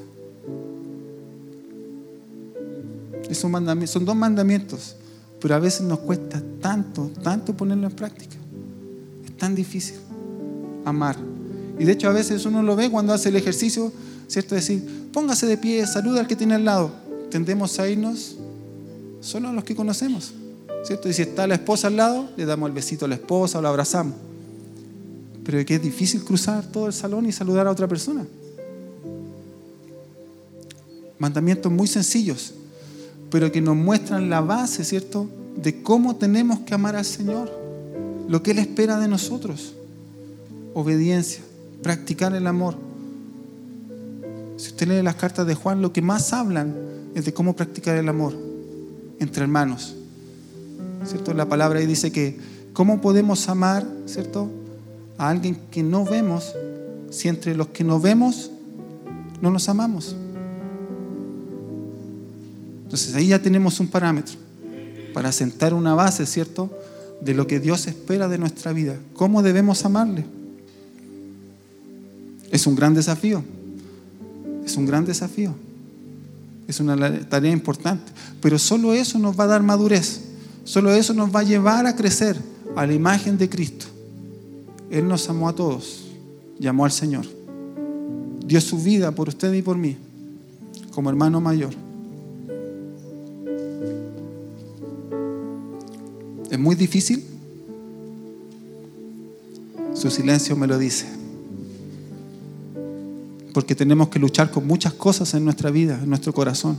Son 3.31 4.05
dos 4.05 4.15
mandamientos, 4.15 4.95
pero 5.39 5.55
a 5.55 5.59
veces 5.59 5.81
nos 5.81 5.99
cuesta 5.99 6.41
tanto, 6.61 7.09
tanto 7.23 7.55
ponerlo 7.55 7.87
en 7.87 7.93
práctica. 7.93 8.35
Es 9.25 9.35
tan 9.37 9.55
difícil 9.55 9.95
amar. 10.85 11.15
Y 11.79 11.85
de 11.85 11.93
hecho 11.93 12.09
a 12.09 12.13
veces 12.13 12.45
uno 12.45 12.61
lo 12.61 12.75
ve 12.75 12.91
cuando 12.91 13.13
hace 13.13 13.29
el 13.29 13.37
ejercicio, 13.37 13.91
¿cierto? 14.27 14.53
Decir, 14.53 15.09
póngase 15.11 15.47
de 15.47 15.57
pie, 15.57 15.87
saluda 15.87 16.19
al 16.19 16.27
que 16.27 16.35
tiene 16.35 16.53
al 16.53 16.65
lado. 16.65 16.91
Tendemos 17.31 17.79
a 17.79 17.89
irnos 17.89 18.35
solo 19.21 19.49
a 19.49 19.53
los 19.53 19.63
que 19.63 19.75
conocemos, 19.75 20.33
¿cierto? 20.83 21.09
Y 21.09 21.13
si 21.13 21.23
está 21.23 21.47
la 21.47 21.55
esposa 21.55 21.87
al 21.87 21.95
lado, 21.95 22.29
le 22.37 22.45
damos 22.45 22.67
el 22.67 22.75
besito 22.75 23.05
a 23.05 23.07
la 23.07 23.15
esposa 23.15 23.57
o 23.57 23.61
la 23.61 23.69
abrazamos. 23.69 24.15
Pero 25.43 25.57
es 25.57 25.65
que 25.65 25.75
es 25.75 25.81
difícil 25.81 26.23
cruzar 26.23 26.65
todo 26.65 26.85
el 26.85 26.93
salón 26.93 27.25
y 27.25 27.31
saludar 27.31 27.65
a 27.65 27.71
otra 27.71 27.87
persona 27.87 28.27
mandamientos 31.21 31.71
muy 31.71 31.85
sencillos, 31.85 32.51
pero 33.29 33.51
que 33.51 33.61
nos 33.61 33.75
muestran 33.75 34.31
la 34.31 34.41
base, 34.41 34.83
¿cierto?, 34.83 35.29
de 35.55 35.83
cómo 35.83 36.15
tenemos 36.15 36.61
que 36.61 36.73
amar 36.73 36.95
al 36.95 37.05
Señor, 37.05 37.51
lo 38.27 38.41
que 38.41 38.51
Él 38.51 38.57
espera 38.57 38.97
de 38.97 39.07
nosotros. 39.07 39.73
Obediencia, 40.73 41.41
practicar 41.83 42.33
el 42.33 42.47
amor. 42.47 42.75
Si 44.57 44.69
usted 44.69 44.87
lee 44.87 45.03
las 45.03 45.13
cartas 45.13 45.45
de 45.45 45.53
Juan, 45.53 45.83
lo 45.83 45.93
que 45.93 46.01
más 46.01 46.33
hablan 46.33 46.73
es 47.13 47.25
de 47.25 47.33
cómo 47.35 47.55
practicar 47.55 47.97
el 47.97 48.09
amor 48.09 48.35
entre 49.19 49.43
hermanos. 49.43 49.95
¿Cierto? 51.05 51.35
La 51.35 51.47
palabra 51.47 51.77
ahí 51.77 51.85
dice 51.85 52.11
que 52.11 52.39
cómo 52.73 52.99
podemos 52.99 53.47
amar, 53.47 53.85
¿cierto? 54.07 54.49
A 55.19 55.29
alguien 55.29 55.59
que 55.69 55.83
no 55.83 56.03
vemos 56.03 56.55
si 57.11 57.27
entre 57.27 57.53
los 57.53 57.67
que 57.67 57.83
no 57.83 57.99
vemos 57.99 58.49
no 59.39 59.51
nos 59.51 59.69
amamos. 59.69 60.15
Entonces 62.91 63.15
ahí 63.15 63.27
ya 63.27 63.41
tenemos 63.41 63.79
un 63.79 63.87
parámetro 63.87 64.35
para 65.13 65.31
sentar 65.31 65.73
una 65.73 65.95
base, 65.95 66.25
¿cierto? 66.25 66.69
De 67.21 67.33
lo 67.33 67.47
que 67.47 67.61
Dios 67.61 67.87
espera 67.87 68.27
de 68.27 68.37
nuestra 68.37 68.73
vida. 68.73 68.97
¿Cómo 69.13 69.41
debemos 69.41 69.85
amarle? 69.85 70.25
Es 72.51 72.67
un 72.67 72.75
gran 72.75 72.93
desafío. 72.93 73.45
Es 74.65 74.75
un 74.75 74.85
gran 74.85 75.05
desafío. 75.05 75.55
Es 76.67 76.81
una 76.81 77.25
tarea 77.29 77.53
importante. 77.53 78.11
Pero 78.41 78.59
solo 78.59 78.91
eso 78.91 79.17
nos 79.19 79.39
va 79.39 79.45
a 79.45 79.47
dar 79.47 79.63
madurez. 79.63 80.23
Solo 80.65 80.93
eso 80.93 81.13
nos 81.13 81.33
va 81.33 81.39
a 81.39 81.43
llevar 81.43 81.85
a 81.85 81.95
crecer 81.95 82.35
a 82.75 82.85
la 82.85 82.93
imagen 82.93 83.37
de 83.37 83.49
Cristo. 83.49 83.85
Él 84.89 85.07
nos 85.07 85.29
amó 85.29 85.47
a 85.47 85.55
todos. 85.55 86.07
Llamó 86.59 86.83
al 86.83 86.91
Señor. 86.91 87.25
Dio 88.45 88.59
su 88.59 88.77
vida 88.83 89.11
por 89.11 89.29
usted 89.29 89.53
y 89.53 89.61
por 89.61 89.77
mí 89.77 89.95
como 90.91 91.09
hermano 91.09 91.39
mayor. 91.39 91.73
¿Es 96.51 96.59
muy 96.59 96.75
difícil? 96.75 97.23
Su 99.93 100.11
silencio 100.11 100.53
me 100.57 100.67
lo 100.67 100.77
dice. 100.77 101.05
Porque 103.53 103.73
tenemos 103.73 104.09
que 104.09 104.19
luchar 104.19 104.51
con 104.51 104.67
muchas 104.67 104.93
cosas 104.93 105.33
en 105.33 105.45
nuestra 105.45 105.71
vida, 105.71 105.97
en 106.03 106.09
nuestro 106.09 106.33
corazón. 106.33 106.77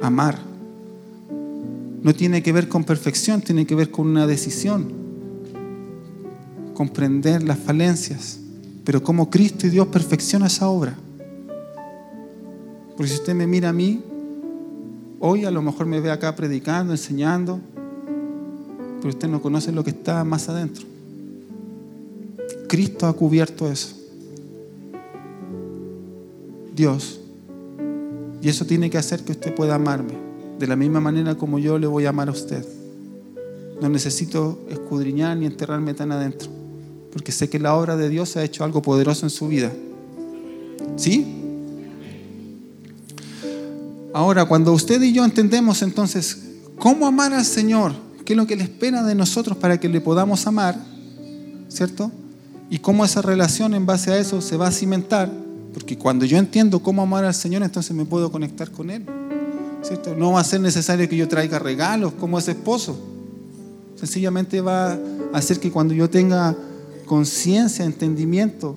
Amar. 0.00 0.38
No 2.02 2.14
tiene 2.14 2.42
que 2.42 2.50
ver 2.52 2.66
con 2.66 2.84
perfección, 2.84 3.42
tiene 3.42 3.66
que 3.66 3.74
ver 3.74 3.90
con 3.90 4.06
una 4.06 4.26
decisión. 4.26 4.90
Comprender 6.72 7.42
las 7.42 7.58
falencias. 7.58 8.38
Pero 8.84 9.02
cómo 9.02 9.28
Cristo 9.28 9.66
y 9.66 9.70
Dios 9.70 9.88
perfecciona 9.88 10.46
esa 10.46 10.68
obra. 10.68 10.96
Porque 12.96 13.08
si 13.12 13.18
usted 13.18 13.34
me 13.34 13.46
mira 13.46 13.68
a 13.68 13.74
mí, 13.74 14.00
hoy 15.20 15.44
a 15.44 15.50
lo 15.50 15.60
mejor 15.60 15.84
me 15.84 16.00
ve 16.00 16.10
acá 16.10 16.34
predicando, 16.34 16.94
enseñando, 16.94 17.60
pero 19.06 19.14
usted 19.14 19.28
no 19.28 19.40
conoce 19.40 19.70
lo 19.70 19.84
que 19.84 19.90
está 19.90 20.24
más 20.24 20.48
adentro. 20.48 20.84
Cristo 22.66 23.06
ha 23.06 23.12
cubierto 23.12 23.70
eso. 23.70 23.94
Dios. 26.74 27.20
Y 28.42 28.48
eso 28.48 28.66
tiene 28.66 28.90
que 28.90 28.98
hacer 28.98 29.24
que 29.24 29.30
usted 29.30 29.54
pueda 29.54 29.76
amarme 29.76 30.14
de 30.58 30.66
la 30.66 30.74
misma 30.74 30.98
manera 30.98 31.36
como 31.36 31.60
yo 31.60 31.78
le 31.78 31.86
voy 31.86 32.04
a 32.04 32.08
amar 32.08 32.26
a 32.30 32.32
usted. 32.32 32.66
No 33.80 33.88
necesito 33.88 34.58
escudriñar 34.70 35.36
ni 35.36 35.46
enterrarme 35.46 35.94
tan 35.94 36.10
adentro, 36.10 36.50
porque 37.12 37.30
sé 37.30 37.48
que 37.48 37.60
la 37.60 37.76
obra 37.76 37.96
de 37.96 38.08
Dios 38.08 38.36
ha 38.36 38.42
hecho 38.42 38.64
algo 38.64 38.82
poderoso 38.82 39.24
en 39.24 39.30
su 39.30 39.46
vida. 39.46 39.70
¿Sí? 40.96 41.44
Ahora, 44.12 44.46
cuando 44.46 44.72
usted 44.72 45.00
y 45.00 45.12
yo 45.12 45.24
entendemos 45.24 45.82
entonces 45.82 46.42
cómo 46.76 47.06
amar 47.06 47.32
al 47.32 47.44
Señor, 47.44 48.05
qué 48.26 48.34
es 48.34 48.36
lo 48.36 48.46
que 48.46 48.52
Él 48.52 48.60
espera 48.60 49.02
de 49.02 49.14
nosotros 49.14 49.56
para 49.56 49.80
que 49.80 49.88
le 49.88 50.02
podamos 50.02 50.46
amar, 50.46 50.76
¿cierto? 51.68 52.12
Y 52.68 52.80
cómo 52.80 53.04
esa 53.04 53.22
relación 53.22 53.72
en 53.72 53.86
base 53.86 54.12
a 54.12 54.18
eso 54.18 54.42
se 54.42 54.58
va 54.58 54.66
a 54.66 54.72
cimentar, 54.72 55.32
porque 55.72 55.96
cuando 55.96 56.26
yo 56.26 56.36
entiendo 56.36 56.80
cómo 56.80 57.00
amar 57.00 57.24
al 57.24 57.34
Señor, 57.34 57.62
entonces 57.62 57.96
me 57.96 58.04
puedo 58.04 58.30
conectar 58.30 58.70
con 58.70 58.90
Él, 58.90 59.06
¿cierto? 59.82 60.14
No 60.14 60.32
va 60.32 60.40
a 60.40 60.44
ser 60.44 60.60
necesario 60.60 61.08
que 61.08 61.16
yo 61.16 61.28
traiga 61.28 61.58
regalos 61.58 62.12
como 62.14 62.38
ese 62.38 62.50
esposo, 62.50 62.98
sencillamente 63.94 64.60
va 64.60 64.92
a 64.92 64.98
hacer 65.32 65.58
que 65.58 65.70
cuando 65.70 65.94
yo 65.94 66.10
tenga 66.10 66.54
conciencia, 67.06 67.84
entendimiento 67.84 68.76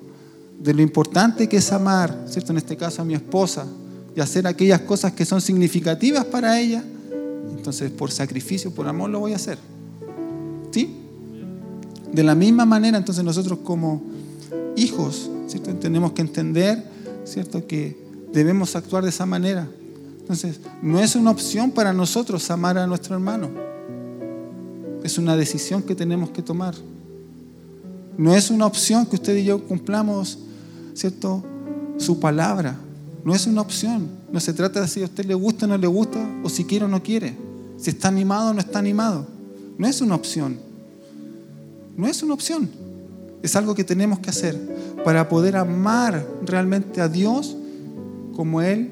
de 0.60 0.72
lo 0.72 0.80
importante 0.80 1.48
que 1.48 1.56
es 1.56 1.72
amar, 1.72 2.24
¿cierto? 2.28 2.52
En 2.52 2.58
este 2.58 2.76
caso 2.76 3.02
a 3.02 3.04
mi 3.04 3.14
esposa, 3.14 3.66
y 4.14 4.20
hacer 4.20 4.46
aquellas 4.46 4.80
cosas 4.82 5.12
que 5.12 5.24
son 5.24 5.40
significativas 5.40 6.24
para 6.24 6.58
ella, 6.58 6.84
entonces, 7.56 7.90
por 7.90 8.10
sacrificio, 8.10 8.70
por 8.70 8.88
amor, 8.88 9.10
lo 9.10 9.20
voy 9.20 9.32
a 9.32 9.36
hacer. 9.36 9.58
¿Sí? 10.70 10.96
De 12.12 12.22
la 12.22 12.34
misma 12.34 12.64
manera, 12.64 12.98
entonces 12.98 13.22
nosotros 13.22 13.60
como 13.62 14.02
hijos, 14.76 15.30
¿cierto? 15.46 15.74
tenemos 15.76 16.12
que 16.12 16.22
entender, 16.22 16.84
¿cierto? 17.24 17.66
Que 17.66 17.96
debemos 18.32 18.74
actuar 18.76 19.04
de 19.04 19.10
esa 19.10 19.26
manera. 19.26 19.68
Entonces, 20.20 20.60
no 20.82 21.00
es 21.00 21.16
una 21.16 21.30
opción 21.30 21.70
para 21.70 21.92
nosotros 21.92 22.50
amar 22.50 22.78
a 22.78 22.86
nuestro 22.86 23.14
hermano. 23.14 23.50
Es 25.02 25.18
una 25.18 25.36
decisión 25.36 25.82
que 25.82 25.94
tenemos 25.94 26.30
que 26.30 26.42
tomar. 26.42 26.74
No 28.16 28.34
es 28.34 28.50
una 28.50 28.66
opción 28.66 29.06
que 29.06 29.16
usted 29.16 29.36
y 29.36 29.44
yo 29.44 29.62
cumplamos, 29.64 30.38
¿cierto? 30.94 31.42
Su 31.98 32.20
palabra. 32.20 32.76
No 33.24 33.34
es 33.34 33.46
una 33.46 33.60
opción. 33.60 34.19
No 34.32 34.40
se 34.40 34.52
trata 34.52 34.80
de 34.80 34.88
si 34.88 35.02
a 35.02 35.06
usted 35.06 35.24
le 35.24 35.34
gusta 35.34 35.66
o 35.66 35.68
no 35.68 35.78
le 35.78 35.86
gusta, 35.86 36.18
o 36.42 36.48
si 36.48 36.64
quiere 36.64 36.84
o 36.84 36.88
no 36.88 37.02
quiere 37.02 37.50
si 37.80 37.90
está 37.90 38.08
animado 38.08 38.50
o 38.50 38.54
no 38.54 38.60
está 38.60 38.78
animado. 38.78 39.26
No 39.78 39.88
es 39.88 40.00
una 40.02 40.14
opción. 40.14 40.58
No 41.96 42.06
es 42.06 42.22
una 42.22 42.34
opción. 42.34 42.68
Es 43.42 43.56
algo 43.56 43.74
que 43.74 43.84
tenemos 43.84 44.18
que 44.18 44.28
hacer 44.28 44.54
para 45.02 45.28
poder 45.28 45.56
amar 45.56 46.26
realmente 46.44 47.00
a 47.00 47.08
Dios 47.08 47.56
como 48.36 48.60
Él 48.60 48.90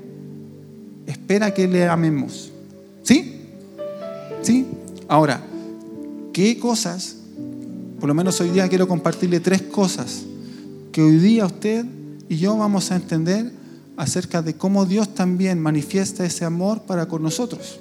espera 1.07 1.53
que 1.53 1.69
le 1.69 1.87
amemos. 1.87 2.51
¿Sí? 3.03 3.43
¿Sí? 4.41 4.67
Ahora, 5.07 5.43
¿qué 6.33 6.59
cosas? 6.59 7.17
Por 8.01 8.09
lo 8.09 8.15
menos 8.15 8.41
hoy 8.41 8.51
día 8.51 8.69
quiero 8.69 8.89
compartirle 8.89 9.41
tres 9.41 9.63
cosas 9.63 10.23
que 10.93 11.03
hoy 11.03 11.19
día 11.19 11.45
usted 11.45 11.85
y 12.29 12.37
yo 12.37 12.57
vamos 12.57 12.91
a 12.91 12.97
entender 12.97 13.53
acerca 13.99 14.43
de 14.43 14.55
cómo 14.55 14.87
Dios 14.87 15.13
también 15.13 15.61
manifiesta 15.61 16.25
ese 16.25 16.45
amor 16.45 16.83
para 16.83 17.09
con 17.09 17.21
nosotros. 17.21 17.81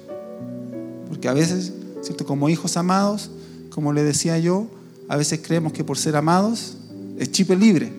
Porque 1.08 1.28
a 1.28 1.32
veces, 1.32 1.72
¿cierto? 2.02 2.26
como 2.26 2.48
hijos 2.48 2.76
amados, 2.76 3.30
como 3.70 3.92
le 3.92 4.02
decía 4.02 4.36
yo, 4.36 4.66
a 5.06 5.16
veces 5.16 5.40
creemos 5.42 5.72
que 5.72 5.84
por 5.84 5.96
ser 5.96 6.16
amados 6.16 6.76
es 7.18 7.30
chip 7.30 7.50
libre. 7.50 7.92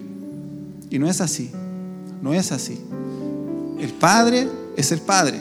Y 0.90 1.00
no 1.00 1.10
es 1.10 1.22
así. 1.22 1.50
No 2.22 2.34
es 2.34 2.52
así. 2.52 2.82
El 3.80 3.94
Padre 3.94 4.50
es 4.76 4.92
el 4.92 5.00
Padre. 5.00 5.40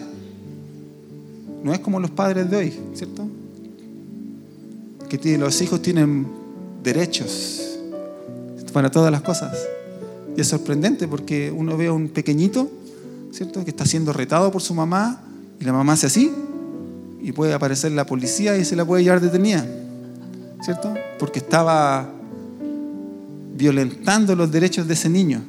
No 1.65 1.75
es 1.75 1.81
como 1.81 1.99
los 1.99 2.13
padres 2.13 2.49
de 2.49 2.57
hoy, 2.57 2.81
¿cierto? 2.95 3.27
Que 5.09 5.37
los 5.37 5.61
hijos 5.61 5.83
tienen 5.83 6.29
derechos 6.85 7.77
para 8.73 8.89
todas 8.89 9.11
las 9.11 9.23
cosas. 9.23 9.59
Y 10.39 10.41
es 10.41 10.47
sorprendente 10.47 11.09
porque 11.09 11.51
uno 11.51 11.77
ve 11.77 11.89
a 11.89 11.93
un 11.93 12.11
pequeñito, 12.11 12.71
¿cierto? 13.33 13.65
Que 13.65 13.71
está 13.71 13.85
siendo 13.85 14.13
retado 14.13 14.53
por 14.53 14.63
su 14.63 14.73
mamá 14.73 15.21
y 15.59 15.65
la 15.65 15.73
mamá 15.73 15.95
hace 15.95 16.07
así 16.07 16.31
y 17.21 17.33
puede 17.33 17.55
aparecer 17.55 17.91
la 17.91 18.07
policía 18.07 18.57
y 18.57 18.65
se 18.65 18.77
la 18.77 18.85
puede 18.85 19.03
llevar 19.03 19.21
detenida, 19.21 19.67
¿cierto? 20.63 20.95
Porque 21.19 21.41
estaba 21.41 22.09
violentando 23.57 24.37
los 24.37 24.53
derechos 24.53 24.87
de 24.87 24.95
ese 24.95 25.09
niño. 25.09 25.43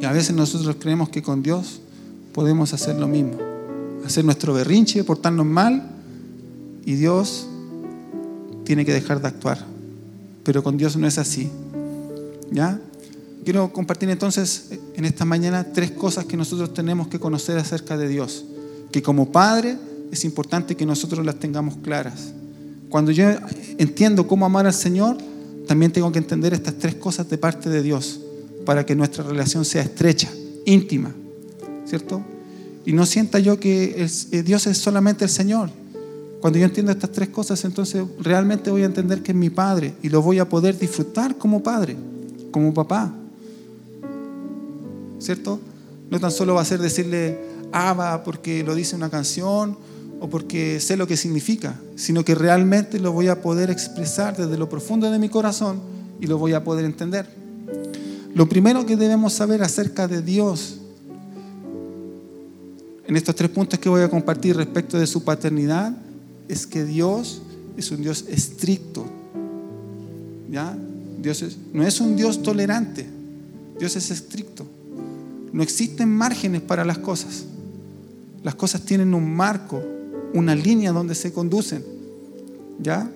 Y 0.00 0.04
a 0.04 0.12
veces 0.12 0.36
nosotros 0.36 0.76
creemos 0.78 1.08
que 1.08 1.20
con 1.20 1.42
Dios 1.42 1.80
podemos 2.32 2.72
hacer 2.74 2.94
lo 2.94 3.08
mismo. 3.08 3.38
Hacer 4.06 4.24
nuestro 4.24 4.54
berrinche, 4.54 5.02
portarnos 5.02 5.46
mal 5.46 5.82
y 6.84 6.94
Dios 6.94 7.48
tiene 8.62 8.84
que 8.84 8.92
dejar 8.92 9.20
de 9.20 9.26
actuar. 9.26 9.58
Pero 10.44 10.62
con 10.62 10.76
Dios 10.76 10.96
no 10.96 11.08
es 11.08 11.18
así. 11.18 11.50
¿Ya? 12.52 12.80
Quiero 13.44 13.72
compartir 13.72 14.10
entonces 14.10 14.70
en 14.94 15.04
esta 15.04 15.24
mañana 15.24 15.64
tres 15.72 15.90
cosas 15.92 16.26
que 16.26 16.36
nosotros 16.36 16.74
tenemos 16.74 17.08
que 17.08 17.18
conocer 17.18 17.56
acerca 17.56 17.96
de 17.96 18.06
Dios, 18.06 18.44
que 18.92 19.02
como 19.02 19.32
padre 19.32 19.78
es 20.12 20.24
importante 20.24 20.76
que 20.76 20.84
nosotros 20.84 21.24
las 21.24 21.36
tengamos 21.36 21.76
claras. 21.82 22.32
Cuando 22.90 23.12
yo 23.12 23.24
entiendo 23.78 24.26
cómo 24.26 24.44
amar 24.44 24.66
al 24.66 24.74
Señor, 24.74 25.16
también 25.66 25.92
tengo 25.92 26.10
que 26.12 26.18
entender 26.18 26.52
estas 26.52 26.74
tres 26.74 26.96
cosas 26.96 27.30
de 27.30 27.38
parte 27.38 27.70
de 27.70 27.82
Dios 27.82 28.20
para 28.66 28.84
que 28.84 28.94
nuestra 28.94 29.24
relación 29.24 29.64
sea 29.64 29.82
estrecha, 29.82 30.28
íntima, 30.66 31.14
¿cierto? 31.86 32.22
Y 32.84 32.92
no 32.92 33.06
sienta 33.06 33.38
yo 33.38 33.58
que 33.58 34.06
eh, 34.32 34.42
Dios 34.42 34.66
es 34.66 34.78
solamente 34.78 35.24
el 35.24 35.30
Señor. 35.30 35.70
Cuando 36.40 36.58
yo 36.58 36.64
entiendo 36.64 36.92
estas 36.92 37.12
tres 37.12 37.28
cosas, 37.28 37.64
entonces 37.64 38.02
realmente 38.18 38.70
voy 38.70 38.82
a 38.82 38.86
entender 38.86 39.22
que 39.22 39.32
es 39.32 39.38
mi 39.38 39.50
Padre 39.50 39.94
y 40.02 40.08
lo 40.08 40.20
voy 40.20 40.38
a 40.38 40.48
poder 40.48 40.78
disfrutar 40.78 41.36
como 41.38 41.62
Padre, 41.62 41.96
como 42.50 42.74
papá. 42.74 43.14
¿Cierto? 45.20 45.60
No 46.10 46.18
tan 46.18 46.32
solo 46.32 46.54
va 46.54 46.62
a 46.62 46.64
ser 46.64 46.80
decirle 46.80 47.38
Abba 47.72 48.24
porque 48.24 48.64
lo 48.64 48.74
dice 48.74 48.96
una 48.96 49.10
canción 49.10 49.76
o 50.20 50.28
porque 50.28 50.80
sé 50.80 50.96
lo 50.96 51.06
que 51.06 51.16
significa, 51.16 51.80
sino 51.96 52.24
que 52.24 52.34
realmente 52.34 52.98
lo 52.98 53.12
voy 53.12 53.28
a 53.28 53.40
poder 53.40 53.70
expresar 53.70 54.36
desde 54.36 54.58
lo 54.58 54.68
profundo 54.68 55.10
de 55.10 55.18
mi 55.18 55.28
corazón 55.28 55.80
y 56.20 56.26
lo 56.26 56.36
voy 56.36 56.52
a 56.52 56.64
poder 56.64 56.84
entender. 56.84 57.26
Lo 58.34 58.48
primero 58.48 58.84
que 58.86 58.96
debemos 58.96 59.32
saber 59.32 59.62
acerca 59.62 60.08
de 60.08 60.22
Dios 60.22 60.76
en 63.06 63.16
estos 63.16 63.34
tres 63.34 63.50
puntos 63.50 63.78
que 63.78 63.88
voy 63.88 64.02
a 64.02 64.08
compartir 64.08 64.56
respecto 64.56 64.98
de 64.98 65.06
su 65.06 65.24
paternidad 65.24 65.92
es 66.48 66.66
que 66.66 66.84
Dios 66.84 67.42
es 67.76 67.90
un 67.90 68.02
Dios 68.02 68.24
estricto. 68.28 69.04
¿Ya? 70.50 70.76
Dios 71.20 71.44
no 71.72 71.84
es 71.84 72.00
un 72.00 72.16
Dios 72.16 72.42
tolerante, 72.42 73.06
Dios 73.78 73.96
es 73.96 74.10
estricto. 74.10 74.66
No 75.52 75.62
existen 75.62 76.08
márgenes 76.08 76.62
para 76.62 76.84
las 76.84 76.98
cosas. 76.98 77.44
Las 78.42 78.54
cosas 78.54 78.82
tienen 78.82 79.14
un 79.14 79.34
marco, 79.34 79.82
una 80.34 80.54
línea 80.54 80.92
donde 80.92 81.14
se 81.14 81.32
conducen. 81.32 81.84
¿Ya? 82.80 83.10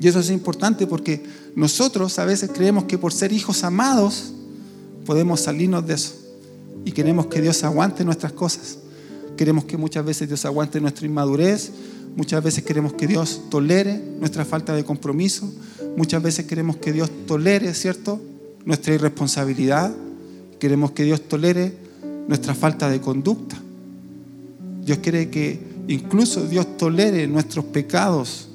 Y 0.00 0.08
eso 0.08 0.20
es 0.20 0.30
importante 0.30 0.86
porque 0.86 1.22
nosotros 1.54 2.18
a 2.18 2.24
veces 2.24 2.50
creemos 2.52 2.84
que 2.84 2.96
por 2.96 3.12
ser 3.12 3.32
hijos 3.32 3.64
amados 3.64 4.32
podemos 5.04 5.40
salirnos 5.40 5.86
de 5.86 5.94
eso. 5.94 6.14
Y 6.84 6.92
queremos 6.92 7.26
que 7.26 7.42
Dios 7.42 7.62
aguante 7.64 8.04
nuestras 8.04 8.32
cosas. 8.32 8.78
Queremos 9.36 9.64
que 9.64 9.76
muchas 9.76 10.04
veces 10.04 10.28
Dios 10.28 10.44
aguante 10.44 10.80
nuestra 10.80 11.06
inmadurez. 11.06 11.70
Muchas 12.16 12.42
veces 12.42 12.64
queremos 12.64 12.94
que 12.94 13.06
Dios 13.06 13.42
tolere 13.50 14.02
nuestra 14.18 14.44
falta 14.44 14.74
de 14.74 14.84
compromiso. 14.84 15.52
Muchas 15.96 16.22
veces 16.22 16.46
queremos 16.46 16.76
que 16.76 16.92
Dios 16.92 17.10
tolere, 17.26 17.72
¿cierto? 17.74 18.20
Nuestra 18.64 18.94
irresponsabilidad. 18.94 19.94
Queremos 20.60 20.92
que 20.92 21.04
Dios 21.04 21.22
tolere 21.22 21.74
nuestra 22.28 22.54
falta 22.54 22.90
de 22.90 23.00
conducta. 23.00 23.56
Dios 24.84 24.98
quiere 24.98 25.30
que 25.30 25.58
incluso 25.88 26.46
Dios 26.46 26.76
tolere 26.76 27.26
nuestros 27.26 27.64
pecados 27.64 28.48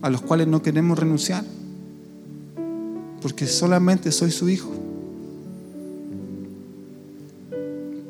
a 0.00 0.08
los 0.08 0.22
cuales 0.22 0.46
no 0.46 0.62
queremos 0.62 0.98
renunciar. 0.98 1.44
Porque 3.20 3.48
solamente 3.48 4.12
soy 4.12 4.30
su 4.30 4.48
hijo. 4.48 4.70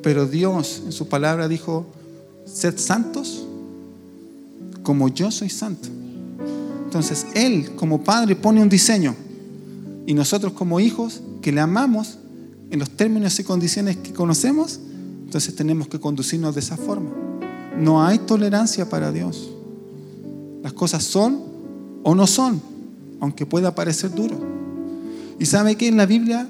Pero 0.02 0.26
Dios 0.26 0.82
en 0.84 0.92
su 0.92 1.08
palabra 1.08 1.48
dijo, 1.48 1.86
sed 2.44 2.78
santos 2.78 3.46
como 4.82 5.08
yo 5.08 5.30
soy 5.30 5.48
santo. 5.48 5.88
Entonces 6.84 7.26
Él 7.34 7.70
como 7.74 8.04
padre 8.04 8.36
pone 8.36 8.60
un 8.60 8.68
diseño 8.68 9.14
y 10.06 10.12
nosotros 10.12 10.52
como 10.52 10.78
hijos 10.78 11.22
que 11.40 11.52
le 11.52 11.60
amamos 11.60 12.18
en 12.70 12.78
los 12.78 12.90
términos 12.90 13.38
y 13.38 13.44
condiciones 13.44 13.96
que 13.96 14.12
conocemos, 14.12 14.80
entonces 15.24 15.54
tenemos 15.54 15.88
que 15.88 15.98
conducirnos 15.98 16.54
de 16.54 16.60
esa 16.60 16.76
forma. 16.76 17.10
No 17.76 18.02
hay 18.02 18.18
tolerancia 18.18 18.88
para 18.88 19.12
Dios. 19.12 19.50
Las 20.62 20.72
cosas 20.72 21.02
son 21.02 21.40
o 22.02 22.14
no 22.14 22.26
son, 22.26 22.60
aunque 23.20 23.46
pueda 23.46 23.74
parecer 23.74 24.14
duro. 24.14 24.38
Y 25.38 25.46
sabe 25.46 25.76
que 25.76 25.88
en 25.88 25.96
la 25.96 26.06
Biblia, 26.06 26.48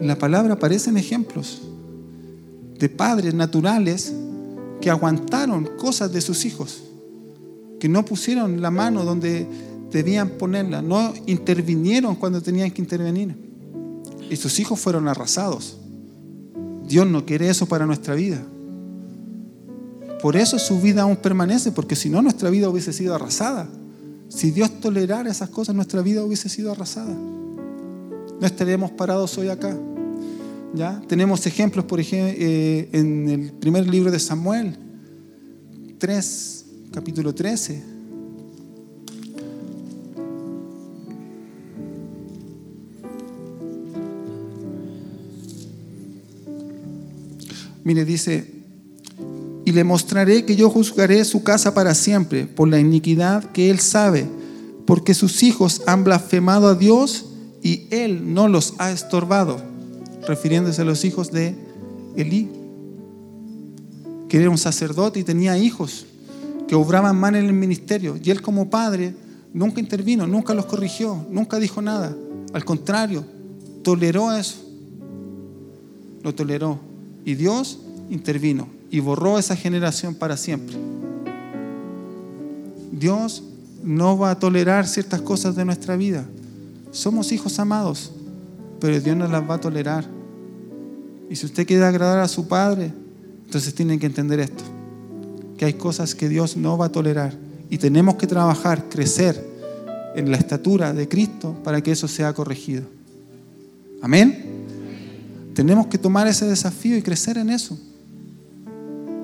en 0.00 0.06
la 0.06 0.18
palabra 0.18 0.54
aparecen 0.54 0.96
ejemplos 0.96 1.62
de 2.78 2.88
padres 2.88 3.34
naturales 3.34 4.12
que 4.80 4.90
aguantaron 4.90 5.68
cosas 5.78 6.12
de 6.12 6.20
sus 6.20 6.44
hijos, 6.44 6.82
que 7.78 7.88
no 7.88 8.04
pusieron 8.04 8.60
la 8.60 8.70
mano 8.70 9.04
donde 9.04 9.46
debían 9.90 10.30
ponerla, 10.30 10.80
no 10.80 11.12
intervinieron 11.26 12.14
cuando 12.14 12.40
tenían 12.40 12.70
que 12.70 12.80
intervenir 12.80 13.49
y 14.30 14.36
sus 14.36 14.58
hijos 14.60 14.80
fueron 14.80 15.08
arrasados. 15.08 15.76
Dios 16.86 17.06
no 17.06 17.26
quiere 17.26 17.50
eso 17.50 17.66
para 17.66 17.84
nuestra 17.84 18.14
vida. 18.14 18.40
Por 20.22 20.36
eso 20.36 20.58
su 20.58 20.80
vida 20.80 21.02
aún 21.02 21.16
permanece, 21.16 21.72
porque 21.72 21.96
si 21.96 22.08
no 22.08 22.22
nuestra 22.22 22.48
vida 22.50 22.68
hubiese 22.68 22.92
sido 22.92 23.14
arrasada. 23.14 23.68
Si 24.28 24.52
Dios 24.52 24.80
tolerara 24.80 25.30
esas 25.30 25.50
cosas, 25.50 25.74
nuestra 25.74 26.02
vida 26.02 26.22
hubiese 26.22 26.48
sido 26.48 26.70
arrasada. 26.70 27.12
No 27.12 28.46
estaríamos 28.46 28.92
parados 28.92 29.36
hoy 29.38 29.48
acá. 29.48 29.76
¿Ya? 30.72 31.02
Tenemos 31.08 31.44
ejemplos, 31.46 31.84
por 31.84 31.98
ejemplo, 31.98 32.32
eh, 32.38 32.88
en 32.92 33.28
el 33.28 33.52
primer 33.52 33.88
libro 33.88 34.10
de 34.12 34.20
Samuel, 34.20 34.78
3, 35.98 36.64
capítulo 36.92 37.34
13. 37.34 37.99
Mire, 47.90 48.04
dice, 48.04 48.48
y 49.64 49.72
le 49.72 49.82
mostraré 49.82 50.44
que 50.44 50.54
yo 50.54 50.70
juzgaré 50.70 51.24
su 51.24 51.42
casa 51.42 51.74
para 51.74 51.96
siempre 51.96 52.46
por 52.46 52.68
la 52.68 52.78
iniquidad 52.78 53.42
que 53.50 53.68
él 53.68 53.80
sabe, 53.80 54.28
porque 54.86 55.12
sus 55.12 55.42
hijos 55.42 55.82
han 55.88 56.04
blasfemado 56.04 56.68
a 56.68 56.76
Dios 56.76 57.26
y 57.64 57.88
él 57.90 58.32
no 58.32 58.46
los 58.46 58.74
ha 58.78 58.92
estorbado, 58.92 59.60
refiriéndose 60.28 60.82
a 60.82 60.84
los 60.84 61.04
hijos 61.04 61.32
de 61.32 61.56
Elí, 62.14 62.48
que 64.28 64.36
era 64.36 64.50
un 64.50 64.58
sacerdote 64.58 65.18
y 65.18 65.24
tenía 65.24 65.58
hijos 65.58 66.06
que 66.68 66.76
obraban 66.76 67.18
mal 67.18 67.34
en 67.34 67.46
el 67.46 67.54
ministerio, 67.54 68.16
y 68.22 68.30
él 68.30 68.40
como 68.40 68.70
padre 68.70 69.16
nunca 69.52 69.80
intervino, 69.80 70.28
nunca 70.28 70.54
los 70.54 70.66
corrigió, 70.66 71.26
nunca 71.28 71.58
dijo 71.58 71.82
nada, 71.82 72.16
al 72.52 72.64
contrario, 72.64 73.24
toleró 73.82 74.32
eso, 74.32 74.58
lo 76.22 76.32
toleró. 76.32 76.89
Y 77.24 77.34
Dios 77.34 77.78
intervino 78.10 78.68
y 78.90 79.00
borró 79.00 79.38
esa 79.38 79.56
generación 79.56 80.14
para 80.14 80.36
siempre. 80.36 80.76
Dios 82.92 83.42
no 83.82 84.18
va 84.18 84.32
a 84.32 84.38
tolerar 84.38 84.86
ciertas 84.86 85.22
cosas 85.22 85.56
de 85.56 85.64
nuestra 85.64 85.96
vida. 85.96 86.24
Somos 86.90 87.32
hijos 87.32 87.58
amados, 87.58 88.10
pero 88.80 89.00
Dios 89.00 89.16
no 89.16 89.28
las 89.28 89.48
va 89.48 89.54
a 89.54 89.60
tolerar. 89.60 90.04
Y 91.30 91.36
si 91.36 91.46
usted 91.46 91.66
quiere 91.66 91.84
agradar 91.84 92.18
a 92.18 92.28
su 92.28 92.48
Padre, 92.48 92.92
entonces 93.44 93.74
tiene 93.74 93.98
que 93.98 94.06
entender 94.06 94.40
esto, 94.40 94.64
que 95.56 95.64
hay 95.64 95.74
cosas 95.74 96.14
que 96.14 96.28
Dios 96.28 96.56
no 96.56 96.76
va 96.76 96.86
a 96.86 96.92
tolerar 96.92 97.34
y 97.70 97.78
tenemos 97.78 98.16
que 98.16 98.26
trabajar, 98.26 98.88
crecer 98.88 99.48
en 100.16 100.30
la 100.30 100.36
estatura 100.36 100.92
de 100.92 101.08
Cristo 101.08 101.56
para 101.62 101.80
que 101.80 101.92
eso 101.92 102.08
sea 102.08 102.32
corregido. 102.32 102.82
Amén. 104.02 104.49
Tenemos 105.60 105.88
que 105.88 105.98
tomar 105.98 106.26
ese 106.26 106.46
desafío 106.46 106.96
y 106.96 107.02
crecer 107.02 107.36
en 107.36 107.50
eso. 107.50 107.78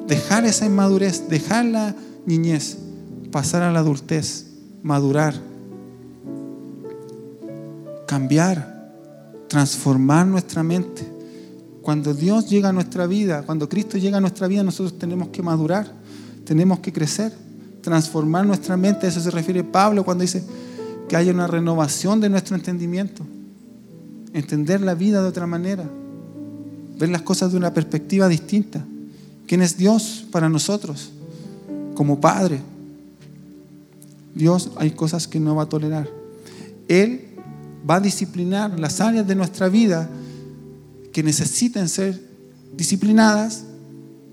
Dejar 0.07 0.45
esa 0.45 0.67
inmadurez, 0.67 1.31
dejar 1.31 1.65
la 1.65 1.95
niñez, 2.27 2.77
pasar 3.33 3.63
a 3.63 3.73
la 3.73 3.79
adultez, 3.79 4.45
madurar, 4.83 5.35
cambiar, 8.07 8.93
transformar 9.49 10.27
nuestra 10.27 10.63
mente. 10.63 11.09
Cuando 11.81 12.13
Dios 12.13 12.51
llega 12.51 12.69
a 12.69 12.73
nuestra 12.75 13.07
vida, 13.07 13.43
cuando 13.47 13.67
Cristo 13.67 13.97
llega 13.97 14.19
a 14.19 14.21
nuestra 14.21 14.47
vida, 14.47 14.63
nosotros 14.63 14.99
tenemos 14.99 15.29
que 15.29 15.43
madurar, 15.43 15.91
tenemos 16.45 16.81
que 16.81 16.93
crecer, 16.93 17.33
transformar 17.81 18.45
nuestra 18.45 18.77
mente. 18.77 19.07
A 19.07 19.09
eso 19.09 19.21
se 19.21 19.31
refiere 19.31 19.65
Pablo 19.65 20.05
cuando 20.05 20.21
dice 20.21 20.45
que 21.09 21.17
haya 21.17 21.33
una 21.33 21.47
renovación 21.47 22.21
de 22.21 22.29
nuestro 22.29 22.57
entendimiento. 22.57 23.25
Entender 24.35 24.83
la 24.83 24.95
vida 24.95 25.23
de 25.23 25.29
otra 25.29 25.47
manera, 25.47 25.89
ver 26.99 27.11
las 27.11 27.23
cosas 27.23 27.53
de 27.53 27.59
una 27.59 27.73
perspectiva 27.73 28.29
distinta. 28.29 28.85
¿Quién 29.47 29.63
es 29.63 29.77
Dios 29.77 30.27
para 30.31 30.49
nosotros? 30.49 31.11
Como 31.95 32.21
Padre. 32.21 32.61
Dios 34.35 34.71
hay 34.77 34.91
cosas 34.91 35.27
que 35.27 35.41
no 35.41 35.55
va 35.55 35.63
a 35.65 35.69
tolerar. 35.69 36.09
Él 36.89 37.23
va 37.89 37.97
a 37.97 38.01
disciplinar 38.01 38.79
las 38.79 39.01
áreas 39.01 39.27
de 39.27 39.35
nuestra 39.35 39.69
vida 39.69 40.09
que 41.13 41.23
necesiten 41.23 41.89
ser 41.89 42.21
disciplinadas 42.77 43.65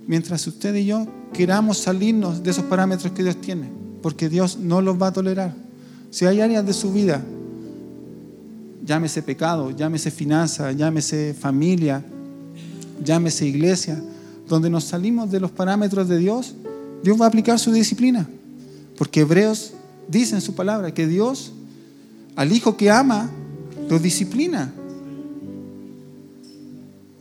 mientras 0.08 0.45
usted 0.47 0.76
y 0.76 0.86
yo 0.86 1.08
queramos 1.32 1.78
salirnos 1.78 2.43
de 2.43 2.52
esos 2.52 2.65
parámetros 2.65 3.13
que 3.13 3.23
Dios 3.23 3.39
tiene, 3.39 3.69
porque 4.02 4.30
Dios 4.30 4.58
no 4.58 4.82
los 4.82 5.02
va 5.02 5.08
a 5.08 5.13
tolerar. 5.13 5.54
Si 6.10 6.26
hay 6.26 6.41
áreas 6.41 6.65
de 6.65 6.73
su 6.73 6.91
vida, 6.91 7.23
llámese 8.86 9.23
pecado, 9.23 9.71
llámese 9.71 10.12
finanza, 10.12 10.71
llámese 10.73 11.34
familia, 11.34 12.04
llámese 13.04 13.46
iglesia, 13.46 14.02
donde 14.48 14.70
nos 14.70 14.86
salimos 14.86 15.32
de 15.32 15.39
los 15.39 15.52
parámetros 15.52 16.08
de 16.08 16.18
Dios, 16.18 16.54
Dios 17.04 17.20
va 17.20 17.26
a 17.26 17.28
aplicar 17.28 17.60
su 17.60 17.72
disciplina. 17.72 18.28
Porque 18.98 19.22
Hebreos 19.22 19.74
dice 20.08 20.36
en 20.36 20.42
su 20.42 20.54
palabra 20.54 20.94
que 20.94 21.08
Dios 21.08 21.54
al 22.36 22.52
hijo 22.52 22.78
que 22.78 22.89
ama 22.89 23.30
lo 23.89 24.00
disciplina. 24.00 24.74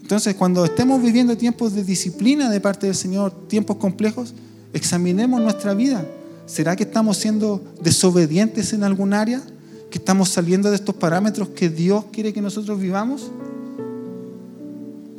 Entonces, 0.01 0.35
cuando 0.35 0.65
estemos 0.65 1.03
viviendo 1.03 1.37
tiempos 1.37 1.75
de 1.75 1.85
disciplina 1.85 2.51
de 2.51 2.61
parte 2.61 2.87
del 2.87 2.95
Señor, 2.95 3.33
tiempos 3.49 3.77
complejos, 3.77 4.35
examinemos 4.73 5.41
nuestra 5.41 5.75
vida. 5.75 6.07
¿Será 6.47 6.77
que 6.77 6.83
estamos 6.83 7.17
siendo 7.17 7.63
desobedientes 7.83 8.73
en 8.73 8.85
algún 8.85 9.15
área? 9.15 9.43
¿Que 9.91 9.99
estamos 9.99 10.29
saliendo 10.29 10.71
de 10.71 10.77
estos 10.77 10.95
parámetros 10.95 11.49
que 11.51 11.69
Dios 11.69 12.07
quiere 12.13 12.33
que 12.33 12.43
nosotros 12.43 12.79
vivamos? 12.79 13.31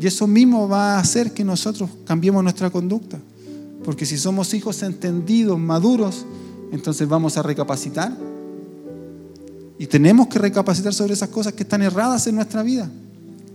Y 0.04 0.08
eso 0.08 0.28
mismo 0.28 0.68
va 0.68 0.96
a 0.96 1.00
hacer 1.00 1.32
que 1.32 1.46
nosotros 1.46 1.89
cambiemos 2.04 2.44
nuestra 2.44 2.70
conducta. 2.70 3.18
Porque 3.86 4.06
si 4.06 4.18
somos 4.18 4.54
hijos 4.54 4.84
entendidos, 4.84 5.58
maduros, 5.58 6.26
entonces 6.74 7.08
vamos 7.08 7.38
a 7.38 7.42
recapacitar. 7.42 8.13
Y 9.80 9.88
tenemos 9.88 10.28
que 10.28 10.39
recapacitar 10.39 10.94
sobre 10.94 11.13
esas 11.13 11.30
cosas 11.30 11.54
que 11.54 11.63
están 11.63 11.84
erradas 11.84 12.28
en 12.28 12.36
nuestra 12.36 12.63
vida 12.63 12.92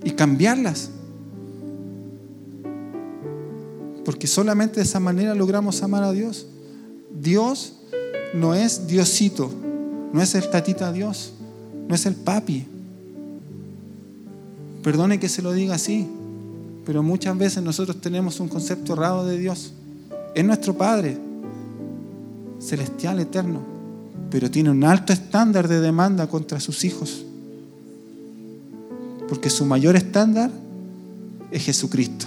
y 0.03 0.13
cambiarlas. 0.13 0.89
Porque 4.07 4.27
solamente 4.27 4.77
de 4.77 4.85
esa 4.85 5.01
manera 5.01 5.35
logramos 5.35 5.83
amar 5.83 6.03
a 6.03 6.13
Dios. 6.13 6.47
Dios 7.15 7.75
no 8.33 8.55
es 8.55 8.87
Diosito, 8.87 9.51
no 10.15 10.23
es 10.23 10.35
el 10.35 10.49
tatita 10.49 10.93
Dios, 10.93 11.35
no 11.87 11.95
es 11.95 12.07
el 12.07 12.15
papi. 12.15 12.67
Perdone 14.83 15.21
que 15.21 15.29
se 15.29 15.43
lo 15.43 15.53
diga 15.53 15.75
así, 15.75 16.09
pero 16.88 17.03
muchas 17.03 17.37
veces 17.37 17.62
nosotros 17.62 18.01
tenemos 18.01 18.40
un 18.40 18.48
concepto 18.48 18.94
errado 18.94 19.27
de 19.27 19.37
Dios. 19.37 19.72
Es 20.35 20.42
nuestro 20.42 20.72
Padre, 20.72 21.18
celestial, 22.61 23.20
eterno, 23.20 23.61
pero 24.31 24.51
tiene 24.51 24.70
un 24.70 24.83
alto 24.83 25.12
estándar 25.12 25.68
de 25.68 25.83
demanda 25.83 26.29
contra 26.29 26.61
sus 26.61 26.85
hijos. 26.85 27.27
Porque 29.29 29.51
su 29.51 29.66
mayor 29.66 29.96
estándar 29.96 30.51
es 31.51 31.62
Jesucristo. 31.62 32.24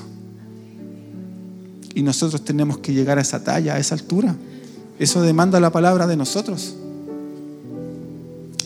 Y 1.95 2.04
nosotros 2.04 2.45
tenemos 2.45 2.78
que 2.78 2.93
llegar 2.93 3.17
a 3.17 3.21
esa 3.21 3.43
talla, 3.43 3.74
a 3.74 3.80
esa 3.80 3.95
altura. 3.95 4.36
Eso 5.00 5.24
demanda 5.24 5.60
la 5.60 5.71
palabra 5.71 6.06
de 6.06 6.17
nosotros. 6.17 6.76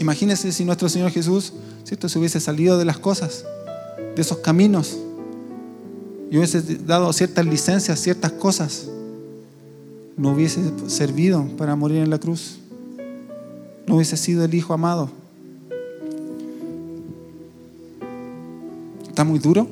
Imagínense 0.02 0.52
si 0.52 0.66
nuestro 0.66 0.90
Señor 0.90 1.12
Jesús 1.12 1.54
¿cierto? 1.86 2.10
se 2.10 2.20
hubiese 2.20 2.42
salido 2.42 2.78
de 2.78 2.84
las 2.84 2.98
cosas, 2.98 3.46
de 4.14 4.22
esos 4.22 4.40
caminos, 4.40 4.98
y 6.36 6.38
hubiese 6.38 6.62
dado 6.86 7.14
ciertas 7.14 7.46
licencias, 7.46 7.98
ciertas 7.98 8.34
cosas, 8.34 8.90
no 10.18 10.32
hubiese 10.32 10.60
servido 10.88 11.48
para 11.56 11.78
morir 11.78 12.00
en 12.00 12.10
la 12.10 12.20
cruz. 12.20 12.58
No 13.88 13.96
hubiese 13.96 14.18
sido 14.18 14.44
el 14.44 14.54
Hijo 14.54 14.74
amado. 14.74 15.10
¿Está 19.08 19.24
muy 19.24 19.40
duro? 19.40 19.70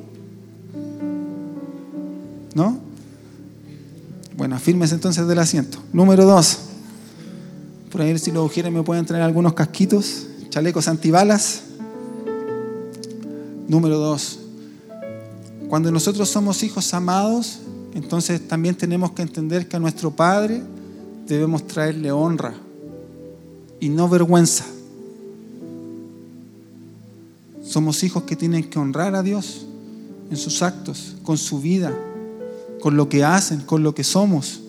¿No? 2.54 2.78
Bueno, 4.34 4.56
afírmese 4.56 4.94
entonces 4.94 5.28
del 5.28 5.40
asiento. 5.40 5.76
Número 5.92 6.24
dos. 6.24 6.60
Por 7.92 8.00
ahí 8.00 8.18
si 8.18 8.32
lo 8.32 8.48
quieren 8.48 8.72
me 8.72 8.82
pueden 8.82 9.04
traer 9.04 9.22
algunos 9.22 9.52
casquitos, 9.52 10.28
chalecos 10.48 10.88
antibalas. 10.88 11.64
Número 13.68 13.98
dos. 13.98 14.38
Cuando 15.68 15.90
nosotros 15.90 16.28
somos 16.28 16.62
hijos 16.62 16.92
amados, 16.94 17.60
entonces 17.94 18.46
también 18.46 18.74
tenemos 18.74 19.12
que 19.12 19.22
entender 19.22 19.68
que 19.68 19.76
a 19.76 19.80
nuestro 19.80 20.10
Padre 20.10 20.62
debemos 21.26 21.66
traerle 21.66 22.12
honra 22.12 22.54
y 23.80 23.88
no 23.88 24.08
vergüenza. 24.08 24.64
Somos 27.64 28.02
hijos 28.04 28.24
que 28.24 28.36
tienen 28.36 28.64
que 28.64 28.78
honrar 28.78 29.14
a 29.14 29.22
Dios 29.22 29.66
en 30.30 30.36
sus 30.36 30.62
actos, 30.62 31.16
con 31.22 31.38
su 31.38 31.60
vida, 31.60 31.92
con 32.80 32.96
lo 32.96 33.08
que 33.08 33.24
hacen, 33.24 33.60
con 33.60 33.82
lo 33.82 33.94
que 33.94 34.04
somos. 34.04 34.60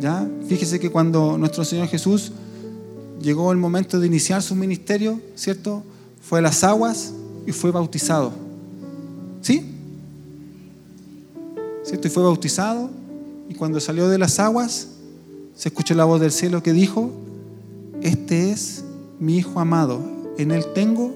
¿Ya? 0.00 0.28
Fíjese 0.48 0.80
que 0.80 0.90
cuando 0.90 1.38
nuestro 1.38 1.64
Señor 1.64 1.88
Jesús 1.88 2.32
llegó 3.20 3.52
el 3.52 3.58
momento 3.58 4.00
de 4.00 4.06
iniciar 4.06 4.42
su 4.42 4.54
ministerio, 4.54 5.20
¿cierto? 5.34 5.82
Fue 6.20 6.40
a 6.40 6.42
las 6.42 6.64
aguas 6.64 7.12
y 7.46 7.52
fue 7.52 7.70
bautizado. 7.70 8.43
¿Sí? 9.44 9.62
¿Cierto? 11.84 12.08
Y 12.08 12.10
fue 12.10 12.22
bautizado 12.22 12.88
y 13.46 13.54
cuando 13.54 13.78
salió 13.78 14.08
de 14.08 14.16
las 14.16 14.40
aguas 14.40 14.88
se 15.54 15.68
escuchó 15.68 15.94
la 15.94 16.06
voz 16.06 16.22
del 16.22 16.32
cielo 16.32 16.62
que 16.62 16.72
dijo, 16.72 17.10
este 18.00 18.50
es 18.50 18.84
mi 19.20 19.36
Hijo 19.36 19.60
amado, 19.60 20.00
en 20.38 20.50
Él 20.50 20.64
tengo 20.74 21.14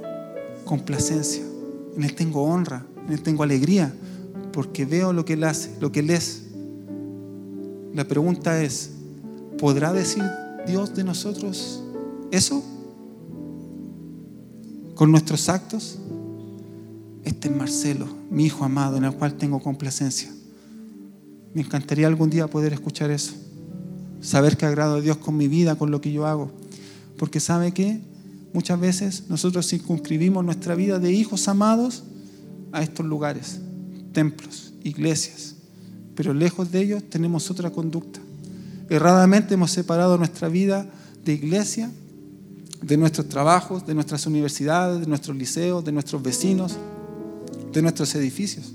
complacencia, 0.66 1.42
en 1.96 2.04
Él 2.04 2.14
tengo 2.14 2.44
honra, 2.44 2.84
en 3.06 3.14
Él 3.14 3.22
tengo 3.22 3.44
alegría 3.44 3.94
porque 4.52 4.84
veo 4.84 5.14
lo 5.14 5.24
que 5.24 5.32
Él 5.32 5.44
hace, 5.44 5.74
lo 5.80 5.90
que 5.90 6.00
Él 6.00 6.10
es. 6.10 6.42
La 7.94 8.06
pregunta 8.06 8.62
es, 8.62 8.90
¿podrá 9.58 9.94
decir 9.94 10.22
Dios 10.66 10.94
de 10.94 11.02
nosotros 11.02 11.82
eso? 12.30 12.62
¿Con 14.94 15.10
nuestros 15.12 15.48
actos? 15.48 15.98
Este 17.28 17.48
es 17.48 17.54
Marcelo, 17.54 18.06
mi 18.30 18.46
hijo 18.46 18.64
amado, 18.64 18.96
en 18.96 19.04
el 19.04 19.12
cual 19.12 19.34
tengo 19.34 19.60
complacencia. 19.60 20.30
Me 21.52 21.60
encantaría 21.60 22.06
algún 22.06 22.30
día 22.30 22.48
poder 22.48 22.72
escuchar 22.72 23.10
eso. 23.10 23.34
Saber 24.22 24.56
que 24.56 24.64
agrado 24.64 24.94
a 24.96 25.00
Dios 25.02 25.18
con 25.18 25.36
mi 25.36 25.46
vida, 25.46 25.76
con 25.76 25.90
lo 25.90 26.00
que 26.00 26.10
yo 26.10 26.26
hago. 26.26 26.50
Porque 27.18 27.38
sabe 27.38 27.72
que 27.72 28.00
muchas 28.54 28.80
veces 28.80 29.24
nosotros 29.28 29.68
circunscribimos 29.68 30.42
nuestra 30.42 30.74
vida 30.74 30.98
de 30.98 31.12
hijos 31.12 31.48
amados 31.48 32.04
a 32.72 32.82
estos 32.82 33.04
lugares 33.04 33.60
templos, 34.14 34.72
iglesias, 34.82 35.56
pero 36.14 36.32
lejos 36.32 36.72
de 36.72 36.80
ellos 36.80 37.02
tenemos 37.10 37.50
otra 37.50 37.68
conducta. 37.68 38.20
Erradamente 38.88 39.52
hemos 39.52 39.70
separado 39.70 40.16
nuestra 40.16 40.48
vida 40.48 40.90
de 41.26 41.34
iglesia, 41.34 41.90
de 42.80 42.96
nuestros 42.96 43.28
trabajos, 43.28 43.86
de 43.86 43.94
nuestras 43.94 44.26
universidades, 44.26 45.00
de 45.00 45.06
nuestros 45.06 45.36
liceos, 45.36 45.84
de 45.84 45.92
nuestros 45.92 46.22
vecinos, 46.22 46.78
de 47.72 47.82
nuestros 47.82 48.14
edificios. 48.14 48.72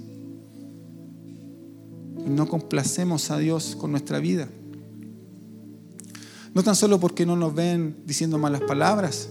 Y 2.25 2.29
no 2.29 2.47
complacemos 2.47 3.31
a 3.31 3.37
Dios 3.37 3.75
con 3.75 3.91
nuestra 3.91 4.19
vida. 4.19 4.47
No 6.53 6.63
tan 6.63 6.75
solo 6.75 6.99
porque 6.99 7.25
no 7.25 7.35
nos 7.35 7.53
ven 7.53 7.97
diciendo 8.05 8.37
malas 8.37 8.61
palabras, 8.61 9.29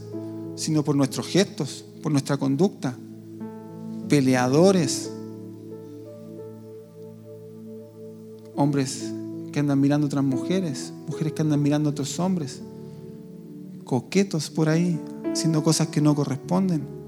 sino 0.57 0.83
por 0.83 0.97
nuestros 0.97 1.27
gestos, 1.29 1.85
por 2.03 2.11
nuestra 2.11 2.37
conducta. 2.37 2.97
Peleadores, 4.09 5.11
hombres 8.57 9.13
que 9.53 9.61
andan 9.61 9.81
mirando 9.81 10.07
otras 10.07 10.25
mujeres, 10.25 10.93
mujeres 11.07 11.33
que 11.33 11.43
andan 11.43 11.63
mirando 11.63 11.89
a 11.89 11.93
otros 11.93 12.19
hombres, 12.19 12.63
coquetos 13.85 14.51
por 14.51 14.69
ahí, 14.69 15.01
haciendo 15.33 15.63
cosas 15.63 15.89
que 15.89 16.01
no 16.01 16.15
corresponden, 16.15 17.02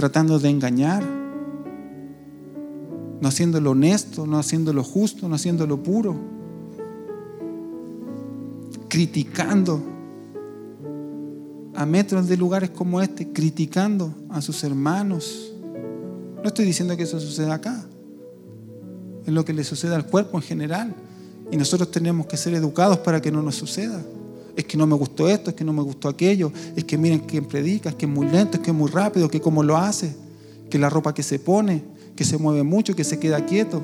tratando 0.00 0.38
de 0.38 0.48
engañar, 0.48 1.04
no 3.20 3.28
haciendo 3.28 3.60
lo 3.60 3.72
honesto, 3.72 4.26
no 4.26 4.38
haciendo 4.38 4.72
lo 4.72 4.82
justo, 4.82 5.28
no 5.28 5.34
haciendo 5.34 5.66
lo 5.66 5.82
puro, 5.82 6.16
criticando 8.88 9.82
a 11.74 11.84
metros 11.84 12.28
de 12.28 12.38
lugares 12.38 12.70
como 12.70 13.02
este, 13.02 13.30
criticando 13.30 14.14
a 14.30 14.40
sus 14.40 14.64
hermanos. 14.64 15.52
No 16.42 16.44
estoy 16.44 16.64
diciendo 16.64 16.96
que 16.96 17.02
eso 17.02 17.20
suceda 17.20 17.52
acá, 17.52 17.84
es 19.26 19.32
lo 19.34 19.44
que 19.44 19.52
le 19.52 19.64
sucede 19.64 19.94
al 19.94 20.06
cuerpo 20.06 20.38
en 20.38 20.42
general. 20.42 20.94
Y 21.50 21.58
nosotros 21.58 21.90
tenemos 21.90 22.24
que 22.24 22.38
ser 22.38 22.54
educados 22.54 22.96
para 23.00 23.20
que 23.20 23.30
no 23.30 23.42
nos 23.42 23.56
suceda. 23.56 24.02
Es 24.56 24.64
que 24.64 24.76
no 24.76 24.86
me 24.86 24.94
gustó 24.94 25.28
esto, 25.28 25.50
es 25.50 25.56
que 25.56 25.64
no 25.64 25.72
me 25.72 25.82
gustó 25.82 26.08
aquello, 26.08 26.52
es 26.76 26.84
que 26.84 26.98
miren 26.98 27.20
quién 27.20 27.44
predica, 27.46 27.90
es 27.90 27.94
que 27.94 28.06
es 28.06 28.12
muy 28.12 28.26
lento, 28.26 28.56
es 28.56 28.62
que 28.62 28.70
es 28.70 28.76
muy 28.76 28.90
rápido, 28.90 29.28
que 29.28 29.40
cómo 29.40 29.62
lo 29.62 29.76
hace, 29.76 30.14
que 30.68 30.78
la 30.78 30.90
ropa 30.90 31.14
que 31.14 31.22
se 31.22 31.38
pone, 31.38 31.82
que 32.16 32.24
se 32.24 32.38
mueve 32.38 32.62
mucho, 32.62 32.94
que 32.94 33.04
se 33.04 33.18
queda 33.18 33.44
quieto. 33.46 33.82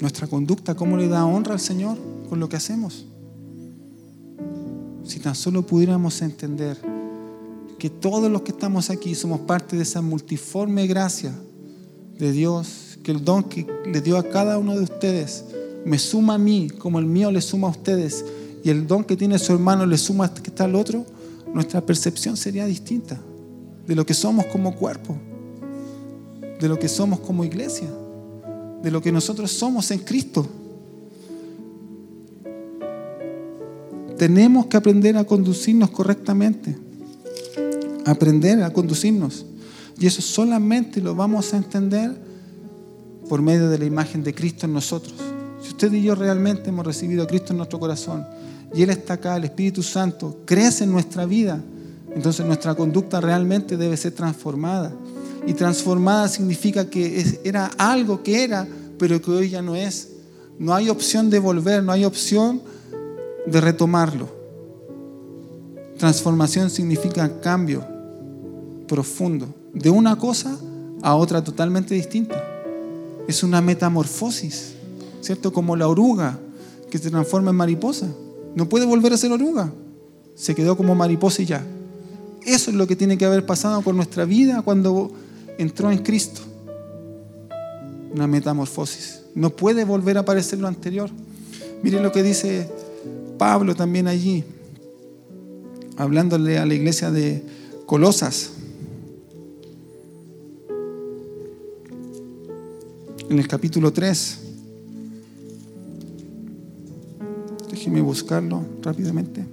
Nuestra 0.00 0.26
conducta, 0.26 0.74
¿cómo 0.74 0.96
le 0.96 1.08
da 1.08 1.24
honra 1.24 1.54
al 1.54 1.60
Señor 1.60 1.96
con 2.28 2.38
lo 2.40 2.48
que 2.48 2.56
hacemos? 2.56 3.06
Si 5.04 5.20
tan 5.20 5.34
solo 5.34 5.62
pudiéramos 5.62 6.20
entender 6.20 6.76
que 7.78 7.90
todos 7.90 8.30
los 8.30 8.42
que 8.42 8.52
estamos 8.52 8.90
aquí 8.90 9.14
somos 9.14 9.40
parte 9.40 9.76
de 9.76 9.82
esa 9.82 10.02
multiforme 10.02 10.86
gracia 10.86 11.32
de 12.18 12.32
Dios, 12.32 12.98
que 13.02 13.12
el 13.12 13.24
don 13.24 13.44
que 13.44 13.66
le 13.86 14.00
dio 14.00 14.16
a 14.16 14.24
cada 14.24 14.58
uno 14.58 14.74
de 14.76 14.82
ustedes 14.82 15.44
me 15.86 16.00
suma 16.00 16.34
a 16.34 16.38
mí 16.38 16.68
como 16.68 16.98
el 16.98 17.06
mío 17.06 17.30
le 17.30 17.40
suma 17.40 17.68
a 17.68 17.70
ustedes 17.70 18.24
y 18.64 18.70
el 18.70 18.88
don 18.88 19.04
que 19.04 19.16
tiene 19.16 19.38
su 19.38 19.52
hermano 19.52 19.86
le 19.86 19.96
suma 19.96 20.34
que 20.34 20.50
está 20.50 20.64
al 20.64 20.74
otro, 20.74 21.06
nuestra 21.54 21.80
percepción 21.80 22.36
sería 22.36 22.66
distinta 22.66 23.20
de 23.86 23.94
lo 23.94 24.04
que 24.04 24.12
somos 24.12 24.46
como 24.46 24.74
cuerpo, 24.74 25.16
de 26.60 26.68
lo 26.68 26.76
que 26.76 26.88
somos 26.88 27.20
como 27.20 27.44
iglesia, 27.44 27.88
de 28.82 28.90
lo 28.90 29.00
que 29.00 29.12
nosotros 29.12 29.52
somos 29.52 29.88
en 29.92 30.00
Cristo. 30.00 30.44
Tenemos 34.18 34.66
que 34.66 34.76
aprender 34.76 35.16
a 35.16 35.22
conducirnos 35.22 35.90
correctamente, 35.90 36.76
aprender 38.04 38.60
a 38.64 38.72
conducirnos. 38.72 39.46
Y 40.00 40.06
eso 40.08 40.20
solamente 40.20 41.00
lo 41.00 41.14
vamos 41.14 41.54
a 41.54 41.58
entender 41.58 42.20
por 43.28 43.40
medio 43.40 43.70
de 43.70 43.78
la 43.78 43.84
imagen 43.84 44.24
de 44.24 44.34
Cristo 44.34 44.66
en 44.66 44.72
nosotros. 44.72 45.25
Si 45.66 45.72
usted 45.72 45.92
y 45.94 46.02
yo 46.02 46.14
realmente 46.14 46.68
hemos 46.68 46.86
recibido 46.86 47.24
a 47.24 47.26
Cristo 47.26 47.52
en 47.52 47.56
nuestro 47.56 47.80
corazón 47.80 48.24
y 48.72 48.82
Él 48.82 48.90
está 48.90 49.14
acá, 49.14 49.36
el 49.36 49.42
Espíritu 49.42 49.82
Santo 49.82 50.42
crece 50.44 50.84
en 50.84 50.92
nuestra 50.92 51.26
vida, 51.26 51.60
entonces 52.14 52.46
nuestra 52.46 52.76
conducta 52.76 53.20
realmente 53.20 53.76
debe 53.76 53.96
ser 53.96 54.12
transformada. 54.12 54.92
Y 55.44 55.54
transformada 55.54 56.28
significa 56.28 56.88
que 56.88 57.40
era 57.42 57.66
algo 57.78 58.22
que 58.22 58.44
era, 58.44 58.64
pero 58.96 59.20
que 59.20 59.32
hoy 59.32 59.50
ya 59.50 59.60
no 59.60 59.74
es. 59.74 60.10
No 60.56 60.72
hay 60.72 60.88
opción 60.88 61.30
de 61.30 61.40
volver, 61.40 61.82
no 61.82 61.90
hay 61.90 62.04
opción 62.04 62.62
de 63.44 63.60
retomarlo. 63.60 64.28
Transformación 65.98 66.70
significa 66.70 67.40
cambio 67.40 67.84
profundo 68.86 69.48
de 69.74 69.90
una 69.90 70.14
cosa 70.14 70.56
a 71.02 71.16
otra 71.16 71.42
totalmente 71.42 71.92
distinta. 71.92 72.40
Es 73.26 73.42
una 73.42 73.60
metamorfosis, 73.60 74.75
¿cierto? 75.20 75.52
Como 75.52 75.76
la 75.76 75.88
oruga 75.88 76.38
que 76.90 76.98
se 76.98 77.10
transforma 77.10 77.50
en 77.50 77.56
mariposa. 77.56 78.08
No 78.54 78.68
puede 78.68 78.86
volver 78.86 79.12
a 79.12 79.16
ser 79.16 79.32
oruga. 79.32 79.72
Se 80.34 80.54
quedó 80.54 80.76
como 80.76 80.94
mariposa 80.94 81.42
y 81.42 81.46
ya. 81.46 81.64
Eso 82.44 82.70
es 82.70 82.76
lo 82.76 82.86
que 82.86 82.96
tiene 82.96 83.18
que 83.18 83.24
haber 83.24 83.44
pasado 83.44 83.82
con 83.82 83.96
nuestra 83.96 84.24
vida 84.24 84.62
cuando 84.62 85.10
entró 85.58 85.90
en 85.90 85.98
Cristo. 85.98 86.42
Una 88.14 88.26
metamorfosis. 88.26 89.22
No 89.34 89.50
puede 89.50 89.84
volver 89.84 90.16
a 90.16 90.20
aparecer 90.20 90.58
lo 90.58 90.68
anterior. 90.68 91.10
Miren 91.82 92.02
lo 92.02 92.12
que 92.12 92.22
dice 92.22 92.70
Pablo 93.36 93.74
también 93.74 94.08
allí, 94.08 94.44
hablándole 95.96 96.58
a 96.58 96.64
la 96.64 96.74
iglesia 96.74 97.10
de 97.10 97.42
Colosas. 97.84 98.52
en 103.28 103.38
el 103.38 103.48
capítulo 103.48 103.92
3. 103.92 104.38
Déjeme 107.86 108.00
buscarlo 108.00 108.64
rápidamente. 108.82 109.46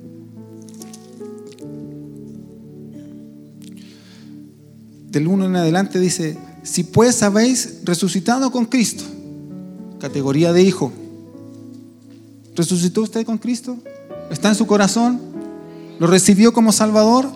Del 5.12 5.28
1 5.28 5.46
en 5.46 5.56
adelante 5.56 6.00
dice, 6.00 6.36
si 6.64 6.84
pues 6.84 7.22
habéis 7.22 7.82
resucitado 7.84 8.52
con 8.52 8.66
Cristo, 8.66 9.04
categoría 10.00 10.52
de 10.52 10.64
hijo, 10.64 10.92
¿resucitó 12.56 13.04
usted 13.04 13.24
con 13.24 13.38
Cristo? 13.38 13.78
¿Está 14.32 14.50
en 14.50 14.56
su 14.56 14.66
corazón? 14.66 15.22
¿Lo 16.00 16.08
recibió 16.08 16.54
como 16.54 16.72
Salvador? 16.72 17.30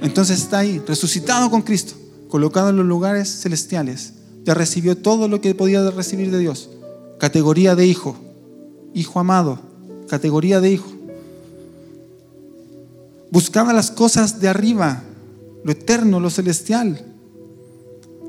Entonces 0.00 0.38
está 0.40 0.60
ahí, 0.60 0.80
resucitado 0.86 1.50
con 1.50 1.60
Cristo, 1.60 1.96
colocado 2.28 2.70
en 2.70 2.78
los 2.78 2.86
lugares 2.86 3.28
celestiales 3.28 4.14
ya 4.44 4.54
recibió 4.54 4.96
todo 4.96 5.28
lo 5.28 5.42
que 5.42 5.54
podía 5.54 5.90
recibir 5.90 6.30
de 6.30 6.38
Dios. 6.38 6.70
Categoría 7.18 7.76
de 7.76 7.86
hijo, 7.86 8.16
hijo 8.94 9.20
amado, 9.20 9.69
categoría 10.10 10.60
de 10.60 10.72
hijo. 10.72 10.90
Buscaba 13.30 13.72
las 13.72 13.92
cosas 13.92 14.40
de 14.40 14.48
arriba, 14.48 15.04
lo 15.62 15.70
eterno, 15.70 16.18
lo 16.18 16.30
celestial, 16.30 17.00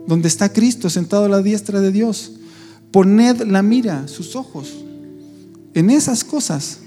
donde 0.06 0.28
está 0.28 0.54
Cristo 0.54 0.92
sentado 0.92 1.26
a 1.26 1.30
la 1.30 1.42
diestra 1.42 1.82
de 1.82 1.92
Dios. 1.92 2.34
Poned 2.92 3.42
la 3.48 3.64
mira, 3.64 4.08
sus 4.08 4.36
ojos, 4.36 4.72
en 5.74 5.90
esas 5.90 6.24
cosas, 6.24 6.80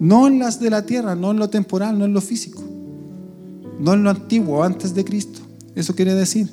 no 0.00 0.26
en 0.26 0.38
las 0.38 0.58
de 0.58 0.70
la 0.70 0.86
tierra, 0.86 1.14
no 1.14 1.32
en 1.32 1.38
lo 1.38 1.50
temporal, 1.50 1.98
no 1.98 2.06
en 2.06 2.14
lo 2.14 2.22
físico, 2.22 2.62
no 3.78 3.92
en 3.92 4.04
lo 4.04 4.10
antiguo, 4.10 4.64
antes 4.64 4.94
de 4.94 5.04
Cristo. 5.04 5.40
Eso 5.74 5.94
quiere 5.94 6.14
decir 6.14 6.48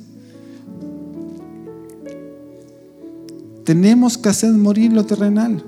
Tenemos 3.63 4.17
que 4.17 4.27
hacer 4.27 4.51
morir 4.51 4.91
lo 4.91 5.05
terrenal 5.05 5.63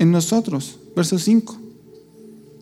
en 0.00 0.10
nosotros. 0.10 0.78
Verso 0.96 1.18
5. 1.18 1.56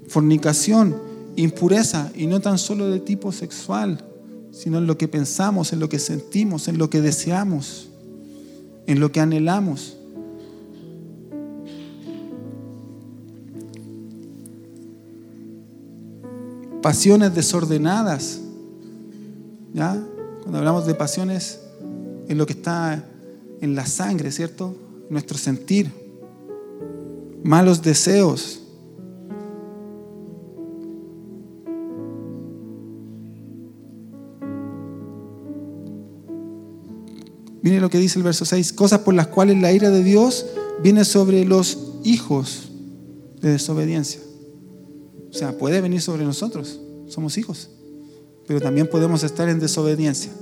Fornicación, 0.08 0.96
impureza, 1.36 2.10
y 2.14 2.26
no 2.26 2.40
tan 2.40 2.58
solo 2.58 2.90
de 2.90 2.98
tipo 2.98 3.30
sexual, 3.30 4.04
sino 4.50 4.78
en 4.78 4.88
lo 4.88 4.98
que 4.98 5.06
pensamos, 5.06 5.72
en 5.72 5.78
lo 5.78 5.88
que 5.88 6.00
sentimos, 6.00 6.66
en 6.66 6.78
lo 6.78 6.90
que 6.90 7.00
deseamos, 7.00 7.90
en 8.86 8.98
lo 8.98 9.12
que 9.12 9.20
anhelamos. 9.20 9.96
Pasiones 16.82 17.34
desordenadas. 17.34 18.40
¿Ya? 19.74 19.96
Cuando 20.40 20.58
hablamos 20.58 20.86
de 20.86 20.94
pasiones, 20.94 21.60
en 22.26 22.36
lo 22.36 22.46
que 22.46 22.54
está 22.54 23.04
en 23.60 23.76
la 23.76 23.86
sangre, 23.86 24.32
¿cierto? 24.32 24.74
Nuestro 25.08 25.38
sentir, 25.38 25.92
malos 27.44 27.82
deseos. 27.82 28.60
Mire 37.62 37.80
lo 37.80 37.90
que 37.90 37.98
dice 37.98 38.18
el 38.18 38.22
verso 38.22 38.44
6, 38.44 38.72
cosas 38.72 39.00
por 39.00 39.14
las 39.14 39.26
cuales 39.26 39.60
la 39.60 39.72
ira 39.72 39.90
de 39.90 40.02
Dios 40.02 40.46
viene 40.82 41.04
sobre 41.04 41.44
los 41.44 41.98
hijos 42.04 42.70
de 43.40 43.50
desobediencia. 43.50 44.20
O 45.30 45.32
sea, 45.32 45.56
puede 45.58 45.80
venir 45.80 46.00
sobre 46.00 46.24
nosotros, 46.24 46.80
somos 47.06 47.36
hijos, 47.36 47.70
pero 48.46 48.60
también 48.60 48.88
podemos 48.88 49.22
estar 49.22 49.48
en 49.48 49.58
desobediencia. 49.58 50.32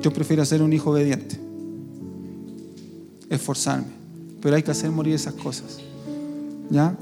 Yo 0.00 0.12
prefiero 0.12 0.44
ser 0.44 0.62
un 0.62 0.72
hijo 0.72 0.90
obediente, 0.90 1.38
esforzarme, 3.30 3.92
pero 4.40 4.56
hay 4.56 4.62
que 4.62 4.70
hacer 4.70 4.90
morir 4.90 5.14
esas 5.14 5.34
cosas. 5.34 5.78
¿Ya? 6.70 6.96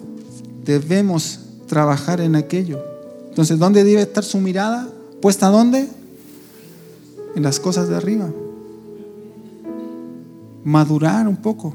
Debemos 0.64 1.40
trabajar 1.66 2.20
en 2.20 2.36
aquello. 2.36 2.80
Entonces, 3.28 3.58
¿dónde 3.58 3.84
debe 3.84 4.02
estar 4.02 4.24
su 4.24 4.38
mirada? 4.38 4.88
¿Puesta 5.20 5.48
dónde? 5.48 5.88
En 7.34 7.42
las 7.42 7.60
cosas 7.60 7.88
de 7.88 7.96
arriba. 7.96 8.30
Madurar 10.64 11.28
un 11.28 11.36
poco. 11.36 11.74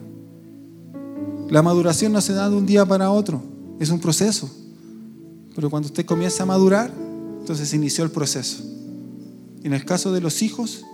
La 1.49 1.61
maduración 1.61 2.13
no 2.13 2.21
se 2.21 2.33
da 2.33 2.49
de 2.49 2.55
un 2.55 2.65
día 2.65 2.85
para 2.85 3.11
otro, 3.11 3.41
es 3.79 3.89
un 3.89 3.99
proceso. 3.99 4.49
Pero 5.53 5.69
cuando 5.69 5.87
usted 5.87 6.05
comienza 6.05 6.43
a 6.43 6.45
madurar, 6.45 6.91
entonces 7.39 7.73
inició 7.73 8.03
el 8.05 8.11
proceso. 8.11 8.63
En 9.63 9.73
el 9.73 9.85
caso 9.85 10.13
de 10.13 10.21
los 10.21 10.41
hijos, 10.41 10.85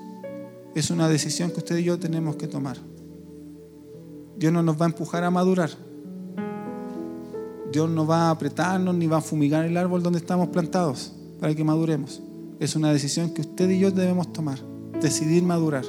es 0.74 0.89
una 0.89 1.08
decisión 1.08 1.52
que 1.52 1.58
usted 1.58 1.78
y 1.78 1.84
yo 1.84 2.00
tenemos 2.00 2.36
que 2.36 2.48
tomar. 2.48 2.78
Dios 4.38 4.54
no 4.54 4.62
nos 4.62 4.80
va 4.80 4.86
a 4.86 4.89
empujar 4.89 5.23
a 5.23 5.32
madurar. 5.32 5.69
Dios 7.71 7.89
no 7.89 8.06
va 8.06 8.28
a 8.28 8.30
apretarnos 8.32 8.95
ni 8.95 9.08
va 9.08 9.17
a 9.17 9.21
fumigar 9.21 9.65
el 9.65 9.76
árbol 9.78 10.04
donde 10.04 10.19
estamos 10.19 10.50
plantados 10.50 11.12
para 11.39 11.54
que 11.54 11.63
maduremos. 11.63 12.21
Es 12.60 12.76
una 12.76 12.91
decisión 12.93 13.34
que 13.34 13.41
usted 13.41 13.69
y 13.69 13.80
yo 13.80 13.91
debemos 13.91 14.32
tomar. 14.32 14.60
Decidir 15.02 15.43
madurar. 15.43 15.86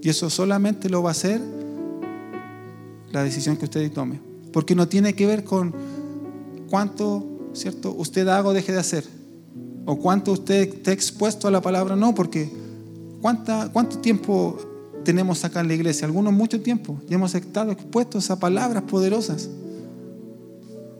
Y 0.00 0.08
eso 0.08 0.28
solamente 0.30 0.90
lo 0.90 1.02
va 1.02 1.10
a 1.10 1.12
hacer 1.12 1.40
la 3.12 3.22
decisión 3.22 3.56
que 3.56 3.64
usted 3.64 3.90
tome. 3.92 4.20
Porque 4.52 4.74
no 4.74 4.88
tiene 4.88 5.14
que 5.14 5.26
ver 5.26 5.44
con 5.44 5.72
cuánto, 6.68 7.24
¿cierto? 7.52 7.94
Usted 7.96 8.26
haga 8.28 8.48
o 8.48 8.52
deje 8.52 8.72
de 8.72 8.78
hacer. 8.78 9.04
O 9.86 9.96
cuánto 9.96 10.32
usted 10.32 10.74
esté 10.74 10.92
expuesto 10.92 11.46
a 11.46 11.50
la 11.50 11.60
palabra. 11.60 11.96
No, 11.96 12.14
porque 12.14 12.52
¿cuánta, 13.20 13.70
¿cuánto 13.72 13.98
tiempo 13.98 14.71
tenemos 15.04 15.44
acá 15.44 15.60
en 15.60 15.68
la 15.68 15.74
iglesia? 15.74 16.06
Algunos 16.06 16.32
mucho 16.32 16.60
tiempo. 16.60 17.00
Y 17.08 17.14
hemos 17.14 17.34
estado 17.34 17.72
expuestos 17.72 18.30
a 18.30 18.38
palabras 18.38 18.82
poderosas 18.84 19.48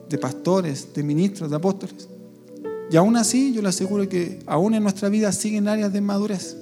de 0.09 0.19
pastores, 0.19 0.88
de 0.95 1.03
ministros, 1.03 1.51
de 1.51 1.57
apóstoles. 1.57 2.09
Y 2.91 2.97
aún 2.97 3.17
así, 3.17 3.53
yo 3.55 3.62
le 3.62 3.69
aseguro 3.69 4.09
que 4.09 4.41
aún 4.47 4.75
en 4.75 4.83
nuestra 4.83 5.09
vida 5.09 5.33
siguen 5.33 5.69
áreas 5.69 5.93
de 5.93 6.01
madurez. 6.01 6.57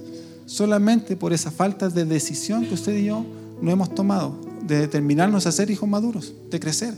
Solamente 0.46 1.16
por 1.16 1.32
esa 1.32 1.50
falta 1.50 1.88
de 1.88 2.04
decisión 2.04 2.66
que 2.66 2.74
usted 2.74 2.96
y 2.96 3.06
yo 3.06 3.24
no 3.60 3.70
hemos 3.70 3.94
tomado, 3.94 4.36
de 4.66 4.78
determinarnos 4.78 5.46
a 5.46 5.52
ser 5.52 5.70
hijos 5.70 5.88
maduros, 5.88 6.32
de 6.50 6.60
crecer. 6.60 6.94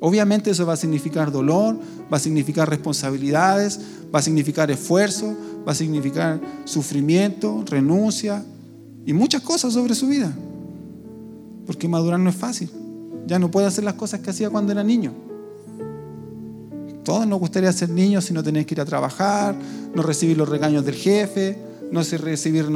Obviamente 0.00 0.50
eso 0.50 0.66
va 0.66 0.74
a 0.74 0.76
significar 0.76 1.30
dolor, 1.30 1.78
va 2.12 2.16
a 2.16 2.20
significar 2.20 2.68
responsabilidades, 2.68 3.80
va 4.14 4.18
a 4.18 4.22
significar 4.22 4.70
esfuerzo, 4.70 5.34
va 5.66 5.72
a 5.72 5.74
significar 5.74 6.40
sufrimiento, 6.64 7.64
renuncia 7.66 8.44
y 9.06 9.12
muchas 9.12 9.40
cosas 9.40 9.72
sobre 9.72 9.94
su 9.94 10.08
vida. 10.08 10.32
Porque 11.64 11.88
madurar 11.88 12.20
no 12.20 12.28
es 12.28 12.36
fácil. 12.36 12.68
Ya 13.26 13.38
no 13.38 13.50
puede 13.50 13.66
hacer 13.66 13.84
las 13.84 13.94
cosas 13.94 14.20
que 14.20 14.30
hacía 14.30 14.50
cuando 14.50 14.72
era 14.72 14.82
niño. 14.84 15.12
Todos 17.04 17.26
nos 17.26 17.38
gustaría 17.38 17.72
ser 17.72 17.88
niños 17.88 18.24
si 18.24 18.34
no 18.34 18.42
tenéis 18.42 18.66
que 18.66 18.74
ir 18.74 18.80
a 18.80 18.84
trabajar, 18.84 19.54
no 19.94 20.02
recibir 20.02 20.36
los 20.36 20.48
regaños 20.48 20.84
del 20.84 20.96
jefe, 20.96 21.56
no 21.92 22.02
recibir 22.02 22.66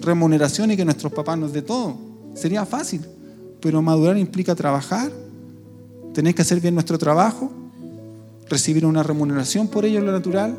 remuneración 0.00 0.72
y 0.72 0.76
que 0.76 0.84
nuestros 0.84 1.12
papás 1.12 1.38
nos 1.38 1.52
dé 1.52 1.62
todo. 1.62 1.96
Sería 2.34 2.66
fácil, 2.66 3.02
pero 3.60 3.80
madurar 3.80 4.18
implica 4.18 4.56
trabajar, 4.56 5.12
tenéis 6.12 6.34
que 6.34 6.42
hacer 6.42 6.60
bien 6.60 6.74
nuestro 6.74 6.98
trabajo, 6.98 7.52
recibir 8.48 8.84
una 8.84 9.04
remuneración 9.04 9.68
por 9.68 9.84
ello, 9.84 10.00
lo 10.00 10.10
natural, 10.10 10.56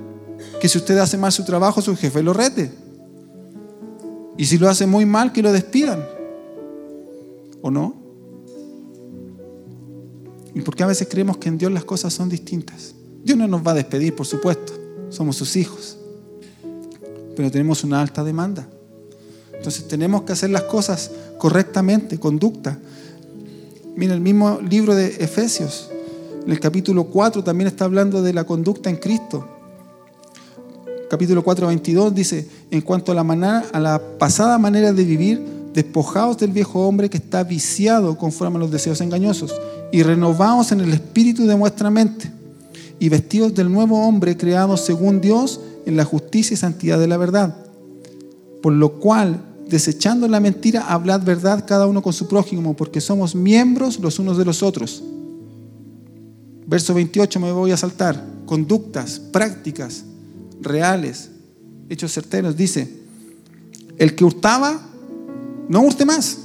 que 0.62 0.70
si 0.70 0.78
usted 0.78 0.98
hace 0.98 1.18
mal 1.18 1.34
su 1.34 1.44
trabajo, 1.44 1.82
su 1.82 1.98
jefe 1.98 2.24
lo 2.24 2.32
rete. 2.32 2.72
Y 4.40 4.46
si 4.46 4.58
lo 4.58 4.70
hace 4.70 4.88
muy 4.88 5.06
mal, 5.06 5.34
que 5.34 5.42
lo 5.44 5.52
despidan. 5.52 6.02
¿O 7.62 7.70
no? 7.70 7.94
¿Y 10.56 10.62
por 10.62 10.78
qué 10.78 10.84
a 10.84 10.88
veces 10.88 11.10
creemos 11.12 11.36
que 11.36 11.50
en 11.50 11.58
Dios 11.58 11.70
las 11.74 11.84
cosas 11.84 12.14
son 12.14 12.30
distintas? 12.30 12.96
Dios 13.22 13.38
no 13.38 13.50
nos 13.50 13.68
va 13.68 13.72
a 13.72 13.74
despedir, 13.74 14.16
por 14.16 14.26
supuesto. 14.26 14.72
Somos 15.10 15.36
sus 15.36 15.58
hijos. 15.58 15.98
Pero 17.36 17.52
tenemos 17.52 17.84
una 17.84 18.00
alta 18.00 18.24
demanda. 18.24 18.66
Entonces 19.52 19.86
tenemos 19.90 20.22
que 20.22 20.32
hacer 20.32 20.52
las 20.52 20.64
cosas 20.64 21.12
correctamente, 21.38 22.18
conducta. 22.18 22.80
Mira, 23.98 24.14
el 24.14 24.22
mismo 24.22 24.62
libro 24.62 24.96
de 24.96 25.18
Efesios, 25.20 25.90
en 26.46 26.50
el 26.50 26.62
capítulo 26.62 27.08
4 27.08 27.44
también 27.44 27.68
está 27.68 27.84
hablando 27.84 28.22
de 28.22 28.32
la 28.32 28.46
conducta 28.46 28.90
en 28.90 28.96
Cristo. 28.96 29.46
Capítulo 31.10 31.44
4, 31.44 31.68
22 31.68 32.16
dice, 32.16 32.48
en 32.72 32.82
cuanto 32.82 33.12
a 33.12 33.16
la, 33.16 33.24
manera, 33.24 33.66
a 33.72 33.80
la 33.80 34.02
pasada 34.18 34.58
manera 34.58 34.94
de 34.94 35.04
vivir, 35.04 35.44
despojaos 35.74 36.38
del 36.38 36.52
viejo 36.52 36.88
hombre 36.88 37.10
que 37.10 37.18
está 37.18 37.44
viciado 37.44 38.18
conforme 38.18 38.58
a 38.58 38.60
los 38.60 38.72
deseos 38.72 39.02
engañosos 39.02 39.54
y 39.92 40.04
renovaos 40.04 40.72
en 40.72 40.82
el 40.82 40.94
espíritu 40.94 41.46
de 41.46 41.56
vuestra 41.56 41.90
mente 41.90 42.32
y 43.00 43.10
vestidos 43.10 43.54
del 43.54 43.72
nuevo 43.72 44.06
hombre 44.06 44.38
creado 44.38 44.78
según 44.78 45.22
Dios 45.22 45.60
en 45.86 45.96
la 45.96 46.06
justicia 46.06 46.54
y 46.54 46.58
santidad 46.58 47.00
de 47.00 47.08
la 47.08 47.18
verdad. 47.18 47.56
Por 48.62 48.74
lo 48.74 49.00
cual, 49.00 49.42
desechando 49.68 50.28
la 50.28 50.40
mentira, 50.40 50.86
hablad 50.88 51.24
verdad 51.24 51.66
cada 51.66 51.88
uno 51.88 52.02
con 52.02 52.14
su 52.14 52.28
prójimo, 52.28 52.76
porque 52.76 53.00
somos 53.00 53.36
miembros 53.36 54.00
los 54.00 54.20
unos 54.20 54.38
de 54.38 54.46
los 54.46 54.62
otros. 54.62 55.02
Verso 56.68 56.94
28 56.94 57.40
me 57.40 57.52
voy 57.52 57.72
a 57.72 57.78
saltar. 57.78 58.24
Conductas, 58.46 59.20
prácticas, 59.20 60.04
reales, 60.62 61.30
hechos 61.90 62.14
certeros. 62.14 62.56
Dice, 62.56 62.90
el 63.98 64.16
que 64.16 64.24
hurtaba, 64.24 64.80
no 65.68 65.82
hurte 65.82 66.06
más, 66.06 66.40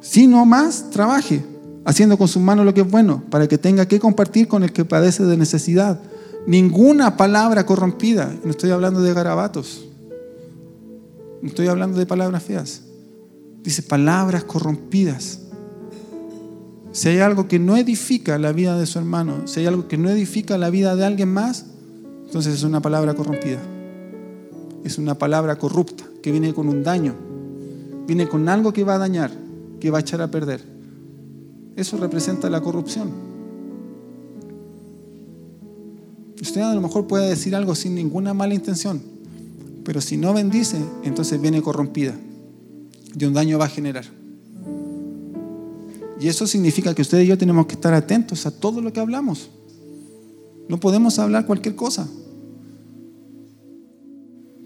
sino 0.00 0.44
más 0.44 0.90
trabaje 0.90 1.42
haciendo 1.84 2.16
con 2.16 2.28
sus 2.28 2.42
manos 2.42 2.64
lo 2.64 2.74
que 2.74 2.80
es 2.80 2.90
bueno, 2.90 3.22
para 3.30 3.46
que 3.46 3.58
tenga 3.58 3.86
que 3.86 4.00
compartir 4.00 4.48
con 4.48 4.62
el 4.62 4.72
que 4.72 4.84
padece 4.84 5.24
de 5.24 5.36
necesidad. 5.36 6.00
Ninguna 6.46 7.16
palabra 7.16 7.66
corrompida, 7.66 8.34
no 8.44 8.50
estoy 8.50 8.70
hablando 8.70 9.02
de 9.02 9.14
garabatos, 9.14 9.86
no 11.42 11.48
estoy 11.48 11.66
hablando 11.68 11.98
de 11.98 12.06
palabras 12.06 12.42
feas, 12.42 12.82
dice 13.62 13.82
palabras 13.82 14.44
corrompidas. 14.44 15.40
Si 16.92 17.08
hay 17.08 17.18
algo 17.18 17.48
que 17.48 17.58
no 17.58 17.76
edifica 17.76 18.38
la 18.38 18.52
vida 18.52 18.78
de 18.78 18.86
su 18.86 18.98
hermano, 18.98 19.46
si 19.46 19.60
hay 19.60 19.66
algo 19.66 19.88
que 19.88 19.98
no 19.98 20.08
edifica 20.08 20.56
la 20.58 20.70
vida 20.70 20.94
de 20.96 21.04
alguien 21.04 21.32
más, 21.32 21.66
entonces 22.34 22.54
es 22.54 22.64
una 22.64 22.82
palabra 22.82 23.14
corrompida. 23.14 23.60
Es 24.82 24.98
una 24.98 25.16
palabra 25.16 25.56
corrupta, 25.56 26.02
que 26.20 26.32
viene 26.32 26.52
con 26.52 26.68
un 26.68 26.82
daño, 26.82 27.14
viene 28.08 28.26
con 28.26 28.48
algo 28.48 28.72
que 28.72 28.82
va 28.82 28.96
a 28.96 28.98
dañar, 28.98 29.30
que 29.78 29.88
va 29.92 29.98
a 29.98 30.00
echar 30.00 30.20
a 30.20 30.32
perder. 30.32 30.60
Eso 31.76 31.96
representa 31.96 32.50
la 32.50 32.60
corrupción. 32.60 33.08
Usted 36.42 36.60
a 36.60 36.74
lo 36.74 36.80
mejor 36.80 37.06
puede 37.06 37.28
decir 37.28 37.54
algo 37.54 37.76
sin 37.76 37.94
ninguna 37.94 38.34
mala 38.34 38.54
intención, 38.54 39.00
pero 39.84 40.00
si 40.00 40.16
no 40.16 40.34
bendice, 40.34 40.84
entonces 41.04 41.40
viene 41.40 41.62
corrompida 41.62 42.16
y 43.16 43.24
un 43.26 43.32
daño 43.32 43.60
va 43.60 43.66
a 43.66 43.68
generar. 43.68 44.06
Y 46.18 46.26
eso 46.26 46.48
significa 46.48 46.96
que 46.96 47.02
usted 47.02 47.20
y 47.20 47.26
yo 47.26 47.38
tenemos 47.38 47.66
que 47.66 47.74
estar 47.74 47.94
atentos 47.94 48.44
a 48.44 48.50
todo 48.50 48.80
lo 48.80 48.92
que 48.92 48.98
hablamos. 48.98 49.50
No 50.68 50.80
podemos 50.80 51.20
hablar 51.20 51.46
cualquier 51.46 51.76
cosa. 51.76 52.08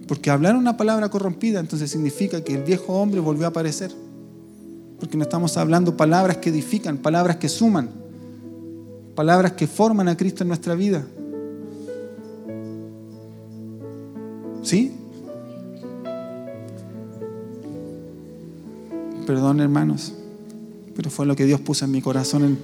Porque 0.08 0.30
hablar 0.30 0.56
una 0.56 0.76
palabra 0.76 1.08
corrompida 1.10 1.60
entonces 1.60 1.90
significa 1.90 2.42
que 2.42 2.54
el 2.54 2.64
viejo 2.64 2.94
hombre 2.94 3.20
volvió 3.20 3.44
a 3.44 3.50
aparecer 3.50 3.92
porque 4.98 5.16
no 5.16 5.22
estamos 5.22 5.56
hablando 5.56 5.96
palabras 5.96 6.38
que 6.38 6.50
edifican, 6.50 6.98
palabras 6.98 7.36
que 7.36 7.48
suman, 7.48 7.88
palabras 9.14 9.52
que 9.52 9.66
forman 9.66 10.08
a 10.08 10.16
Cristo 10.16 10.42
en 10.42 10.48
nuestra 10.48 10.74
vida. 10.74 11.06
¿Sí? 14.62 14.92
Perdón, 19.24 19.60
hermanos, 19.60 20.14
pero 20.96 21.10
fue 21.10 21.26
lo 21.26 21.36
que 21.36 21.44
Dios 21.44 21.60
puso 21.60 21.84
en 21.84 21.92
mi 21.92 22.02
corazón. 22.02 22.58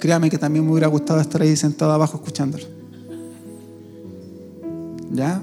Créame 0.00 0.28
que 0.28 0.38
también 0.38 0.64
me 0.64 0.72
hubiera 0.72 0.88
gustado 0.88 1.20
estar 1.20 1.40
ahí 1.40 1.56
sentado 1.56 1.92
abajo 1.92 2.16
escuchándolo. 2.16 2.73
¿Ya? 5.14 5.40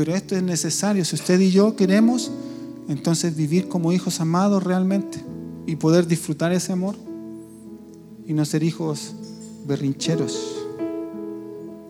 pero 0.00 0.14
esto 0.14 0.34
es 0.34 0.42
necesario. 0.42 1.04
Si 1.04 1.14
usted 1.14 1.38
y 1.40 1.50
yo 1.50 1.76
queremos, 1.76 2.30
entonces 2.88 3.36
vivir 3.36 3.68
como 3.68 3.92
hijos 3.92 4.18
amados 4.18 4.62
realmente 4.62 5.22
y 5.66 5.76
poder 5.76 6.06
disfrutar 6.06 6.52
ese 6.52 6.72
amor 6.72 6.94
y 8.26 8.32
no 8.32 8.46
ser 8.46 8.62
hijos 8.62 9.14
berrincheros. 9.66 10.56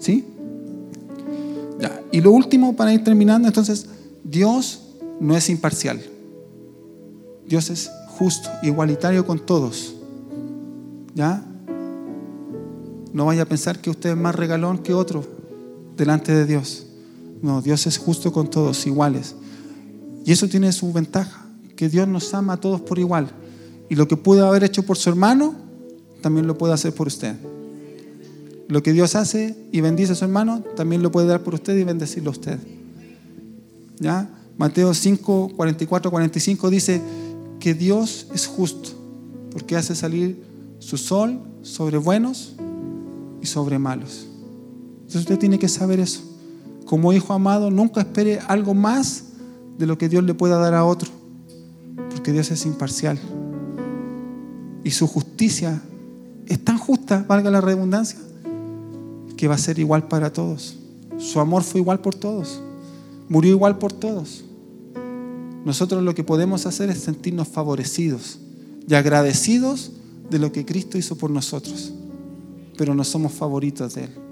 ¿Sí? 0.00 0.24
Ya. 1.78 2.02
Y 2.10 2.20
lo 2.20 2.32
último 2.32 2.74
para 2.74 2.92
ir 2.92 3.04
terminando, 3.04 3.46
entonces, 3.46 3.86
Dios 4.24 4.82
no 5.20 5.36
es 5.36 5.48
imparcial. 5.48 6.00
Dios 7.46 7.70
es 7.70 7.92
justo, 8.08 8.48
igualitario 8.64 9.24
con 9.24 9.38
todos. 9.38 9.94
¿Ya? 11.14 11.44
No 13.12 13.26
vaya 13.26 13.42
a 13.42 13.46
pensar 13.46 13.80
que 13.80 13.90
usted 13.90 14.10
es 14.10 14.16
más 14.16 14.34
regalón 14.34 14.78
que 14.78 14.94
otro 14.94 15.38
delante 16.00 16.32
de 16.32 16.46
Dios. 16.46 16.86
No, 17.42 17.60
Dios 17.60 17.86
es 17.86 17.98
justo 17.98 18.32
con 18.32 18.48
todos, 18.48 18.86
iguales. 18.86 19.34
Y 20.24 20.32
eso 20.32 20.48
tiene 20.48 20.72
su 20.72 20.92
ventaja, 20.92 21.46
que 21.76 21.90
Dios 21.90 22.08
nos 22.08 22.32
ama 22.32 22.54
a 22.54 22.56
todos 22.56 22.80
por 22.80 22.98
igual. 22.98 23.30
Y 23.90 23.96
lo 23.96 24.08
que 24.08 24.16
pudo 24.16 24.46
haber 24.46 24.64
hecho 24.64 24.82
por 24.82 24.96
su 24.96 25.10
hermano, 25.10 25.54
también 26.22 26.46
lo 26.46 26.56
puede 26.56 26.72
hacer 26.72 26.94
por 26.94 27.06
usted. 27.06 27.36
Lo 28.68 28.82
que 28.82 28.92
Dios 28.92 29.14
hace 29.14 29.54
y 29.72 29.80
bendice 29.82 30.12
a 30.12 30.14
su 30.14 30.24
hermano, 30.24 30.62
también 30.74 31.02
lo 31.02 31.12
puede 31.12 31.26
dar 31.26 31.42
por 31.42 31.54
usted 31.54 31.76
y 31.76 31.84
bendecirlo 31.84 32.30
a 32.30 32.32
usted. 32.32 32.58
¿Ya? 33.98 34.30
Mateo 34.56 34.94
5, 34.94 35.52
44, 35.54 36.10
45 36.10 36.70
dice 36.70 37.02
que 37.58 37.74
Dios 37.74 38.28
es 38.32 38.46
justo, 38.46 38.90
porque 39.52 39.76
hace 39.76 39.94
salir 39.94 40.42
su 40.78 40.96
sol 40.96 41.40
sobre 41.60 41.98
buenos 41.98 42.54
y 43.42 43.46
sobre 43.46 43.78
malos. 43.78 44.29
Entonces 45.10 45.22
usted 45.28 45.40
tiene 45.40 45.58
que 45.58 45.68
saber 45.68 45.98
eso. 45.98 46.20
Como 46.86 47.12
hijo 47.12 47.32
amado, 47.32 47.68
nunca 47.68 48.00
espere 48.00 48.38
algo 48.46 48.74
más 48.74 49.24
de 49.76 49.84
lo 49.84 49.98
que 49.98 50.08
Dios 50.08 50.22
le 50.22 50.34
pueda 50.34 50.56
dar 50.56 50.72
a 50.72 50.84
otro, 50.84 51.10
porque 52.10 52.30
Dios 52.30 52.48
es 52.52 52.64
imparcial. 52.64 53.18
Y 54.84 54.92
su 54.92 55.08
justicia 55.08 55.82
es 56.46 56.64
tan 56.64 56.78
justa, 56.78 57.24
valga 57.26 57.50
la 57.50 57.60
redundancia, 57.60 58.20
que 59.36 59.48
va 59.48 59.56
a 59.56 59.58
ser 59.58 59.80
igual 59.80 60.06
para 60.06 60.32
todos. 60.32 60.76
Su 61.18 61.40
amor 61.40 61.64
fue 61.64 61.80
igual 61.80 61.98
por 61.98 62.14
todos, 62.14 62.60
murió 63.28 63.50
igual 63.50 63.78
por 63.78 63.92
todos. 63.92 64.44
Nosotros 65.64 66.04
lo 66.04 66.14
que 66.14 66.22
podemos 66.22 66.66
hacer 66.66 66.88
es 66.88 66.98
sentirnos 66.98 67.48
favorecidos 67.48 68.38
y 68.86 68.94
agradecidos 68.94 69.90
de 70.30 70.38
lo 70.38 70.52
que 70.52 70.64
Cristo 70.64 70.98
hizo 70.98 71.16
por 71.16 71.32
nosotros, 71.32 71.92
pero 72.78 72.94
no 72.94 73.02
somos 73.02 73.32
favoritos 73.32 73.94
de 73.94 74.04
Él. 74.04 74.29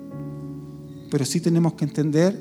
Pero 1.10 1.24
sí 1.24 1.40
tenemos 1.40 1.74
que 1.74 1.84
entender 1.84 2.38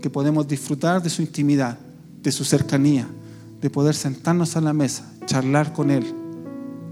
que 0.00 0.10
podemos 0.10 0.46
disfrutar 0.46 1.02
de 1.02 1.10
su 1.10 1.22
intimidad, 1.22 1.78
de 2.22 2.32
su 2.32 2.44
cercanía, 2.44 3.08
de 3.60 3.70
poder 3.70 3.94
sentarnos 3.94 4.56
a 4.56 4.60
la 4.60 4.72
mesa, 4.72 5.12
charlar 5.26 5.72
con 5.72 5.90
Él, 5.90 6.04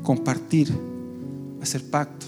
compartir, 0.02 0.72
hacer 1.60 1.88
pacto, 1.88 2.26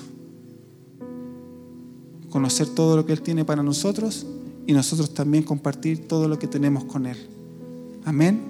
conocer 2.30 2.68
todo 2.68 2.97
lo 2.97 3.07
que 3.07 3.12
Él 3.12 3.22
tiene 3.22 3.45
para 3.45 3.62
nosotros 3.62 4.26
y 4.66 4.72
nosotros 4.72 5.14
también 5.14 5.43
compartir 5.43 6.07
todo 6.07 6.28
lo 6.28 6.39
que 6.39 6.47
tenemos 6.47 6.84
con 6.84 7.07
Él. 7.07 7.16
Amén. 8.05 8.41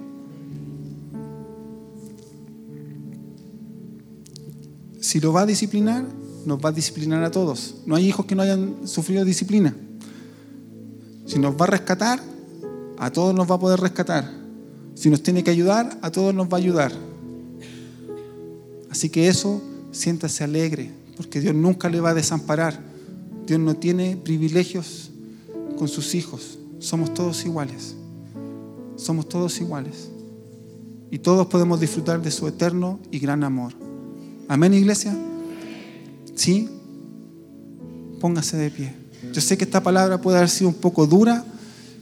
Si 4.99 5.19
lo 5.19 5.31
va 5.31 5.41
a 5.41 5.45
disciplinar, 5.45 6.05
nos 6.45 6.59
va 6.63 6.69
a 6.69 6.71
disciplinar 6.71 7.23
a 7.23 7.31
todos. 7.31 7.75
No 7.85 7.95
hay 7.95 8.07
hijos 8.07 8.25
que 8.25 8.35
no 8.35 8.41
hayan 8.41 8.87
sufrido 8.87 9.23
disciplina. 9.23 9.73
Si 11.27 11.37
nos 11.37 11.53
va 11.55 11.65
a 11.65 11.67
rescatar, 11.67 12.19
a 12.97 13.11
todos 13.11 13.35
nos 13.35 13.49
va 13.51 13.55
a 13.55 13.59
poder 13.59 13.79
rescatar. 13.79 14.31
Si 14.95 15.09
nos 15.09 15.21
tiene 15.21 15.43
que 15.43 15.51
ayudar, 15.51 15.99
a 16.01 16.09
todos 16.09 16.33
nos 16.33 16.47
va 16.47 16.53
a 16.53 16.61
ayudar. 16.61 16.91
Así 18.89 19.09
que 19.09 19.27
eso, 19.27 19.61
siéntase 19.91 20.43
alegre, 20.43 20.89
porque 21.17 21.39
Dios 21.39 21.53
nunca 21.53 21.89
le 21.89 21.99
va 21.99 22.11
a 22.11 22.13
desamparar. 22.13 22.79
Dios 23.45 23.59
no 23.59 23.75
tiene 23.75 24.17
privilegios 24.17 25.11
con 25.77 25.87
sus 25.87 26.15
hijos. 26.15 26.57
Somos 26.79 27.13
todos 27.13 27.45
iguales. 27.45 27.95
Somos 28.95 29.27
todos 29.27 29.59
iguales. 29.59 30.09
Y 31.11 31.19
todos 31.19 31.47
podemos 31.47 31.79
disfrutar 31.79 32.21
de 32.21 32.31
su 32.31 32.47
eterno 32.47 32.99
y 33.11 33.19
gran 33.19 33.43
amor. 33.43 33.73
Amén, 34.47 34.73
iglesia. 34.73 35.15
¿Sí? 36.35 36.69
Póngase 38.19 38.57
de 38.57 38.71
pie. 38.71 39.06
Yo 39.33 39.41
sé 39.41 39.57
que 39.57 39.63
esta 39.63 39.81
palabra 39.81 40.21
puede 40.21 40.37
haber 40.37 40.49
sido 40.49 40.69
un 40.69 40.75
poco 40.75 41.07
dura, 41.07 41.45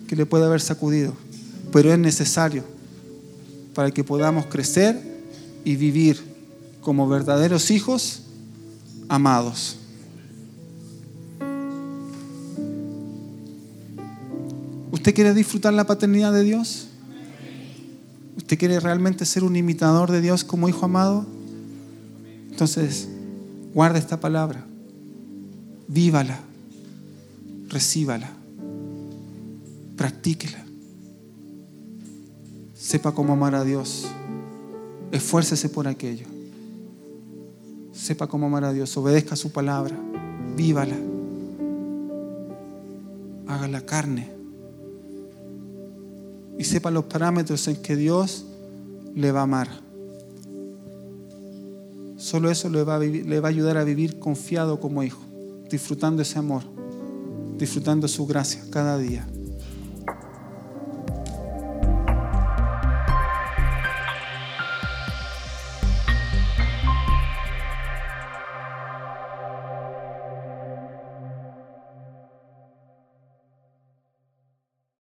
que 0.08 0.16
le 0.16 0.26
puede 0.26 0.46
haber 0.46 0.62
sacudido, 0.62 1.14
pero 1.72 1.92
es 1.92 2.00
necesario 2.00 2.64
para 3.74 3.92
que 3.92 4.04
podamos 4.04 4.46
crecer 4.46 5.00
y 5.64 5.76
vivir 5.76 6.22
como 6.82 7.08
verdaderos 7.08 7.72
hijos 7.72 8.22
amados. 9.10 9.78
¿Usted 14.92 15.14
quiere 15.14 15.34
disfrutar 15.34 15.74
la 15.74 15.86
paternidad 15.86 16.34
de 16.34 16.44
Dios? 16.44 16.88
¿Usted 18.38 18.58
quiere 18.58 18.80
realmente 18.80 19.26
ser 19.26 19.44
un 19.44 19.56
imitador 19.56 20.12
de 20.12 20.22
Dios 20.22 20.44
como 20.44 20.70
hijo 20.70 20.86
amado? 20.86 21.26
Entonces, 22.50 23.08
guarda 23.74 24.00
esta 24.00 24.20
palabra, 24.20 24.66
vívala, 25.88 26.40
recíbala, 27.76 28.30
practíquela. 29.98 30.64
Sepa 32.74 33.12
cómo 33.12 33.34
amar 33.34 33.54
a 33.54 33.66
Dios. 33.66 34.08
Esfuércese 35.12 35.68
por 35.68 35.86
aquello. 35.86 36.26
Sepa 37.92 38.28
cómo 38.28 38.46
amar 38.46 38.64
a 38.64 38.72
Dios. 38.72 38.96
Obedezca 38.96 39.36
su 39.36 39.52
palabra. 39.52 39.98
Vívala. 40.56 40.96
Haga 43.48 43.68
la 43.68 43.82
carne. 43.82 44.32
Y 46.58 46.64
sepa 46.64 46.92
los 46.92 47.04
parámetros 47.06 47.68
en 47.68 47.76
que 47.82 47.98
Dios 47.98 48.46
le 49.14 49.34
va 49.34 49.42
a 49.42 49.44
amar. 49.44 49.68
Solo 52.16 52.50
eso 52.50 52.70
le 52.70 52.84
va, 52.84 52.96
a 52.96 53.00
le 53.00 53.40
va 53.42 53.50
a 53.50 53.52
ayudar 53.52 53.76
a 53.76 53.84
vivir 53.84 54.18
confiado 54.18 54.80
como 54.80 55.04
hijo, 55.04 55.22
disfrutando 55.70 56.22
ese 56.22 56.40
amor, 56.40 56.64
disfrutando 57.58 58.08
su 58.08 58.26
gracia 58.26 58.62
cada 58.72 58.98
día. 58.98 59.26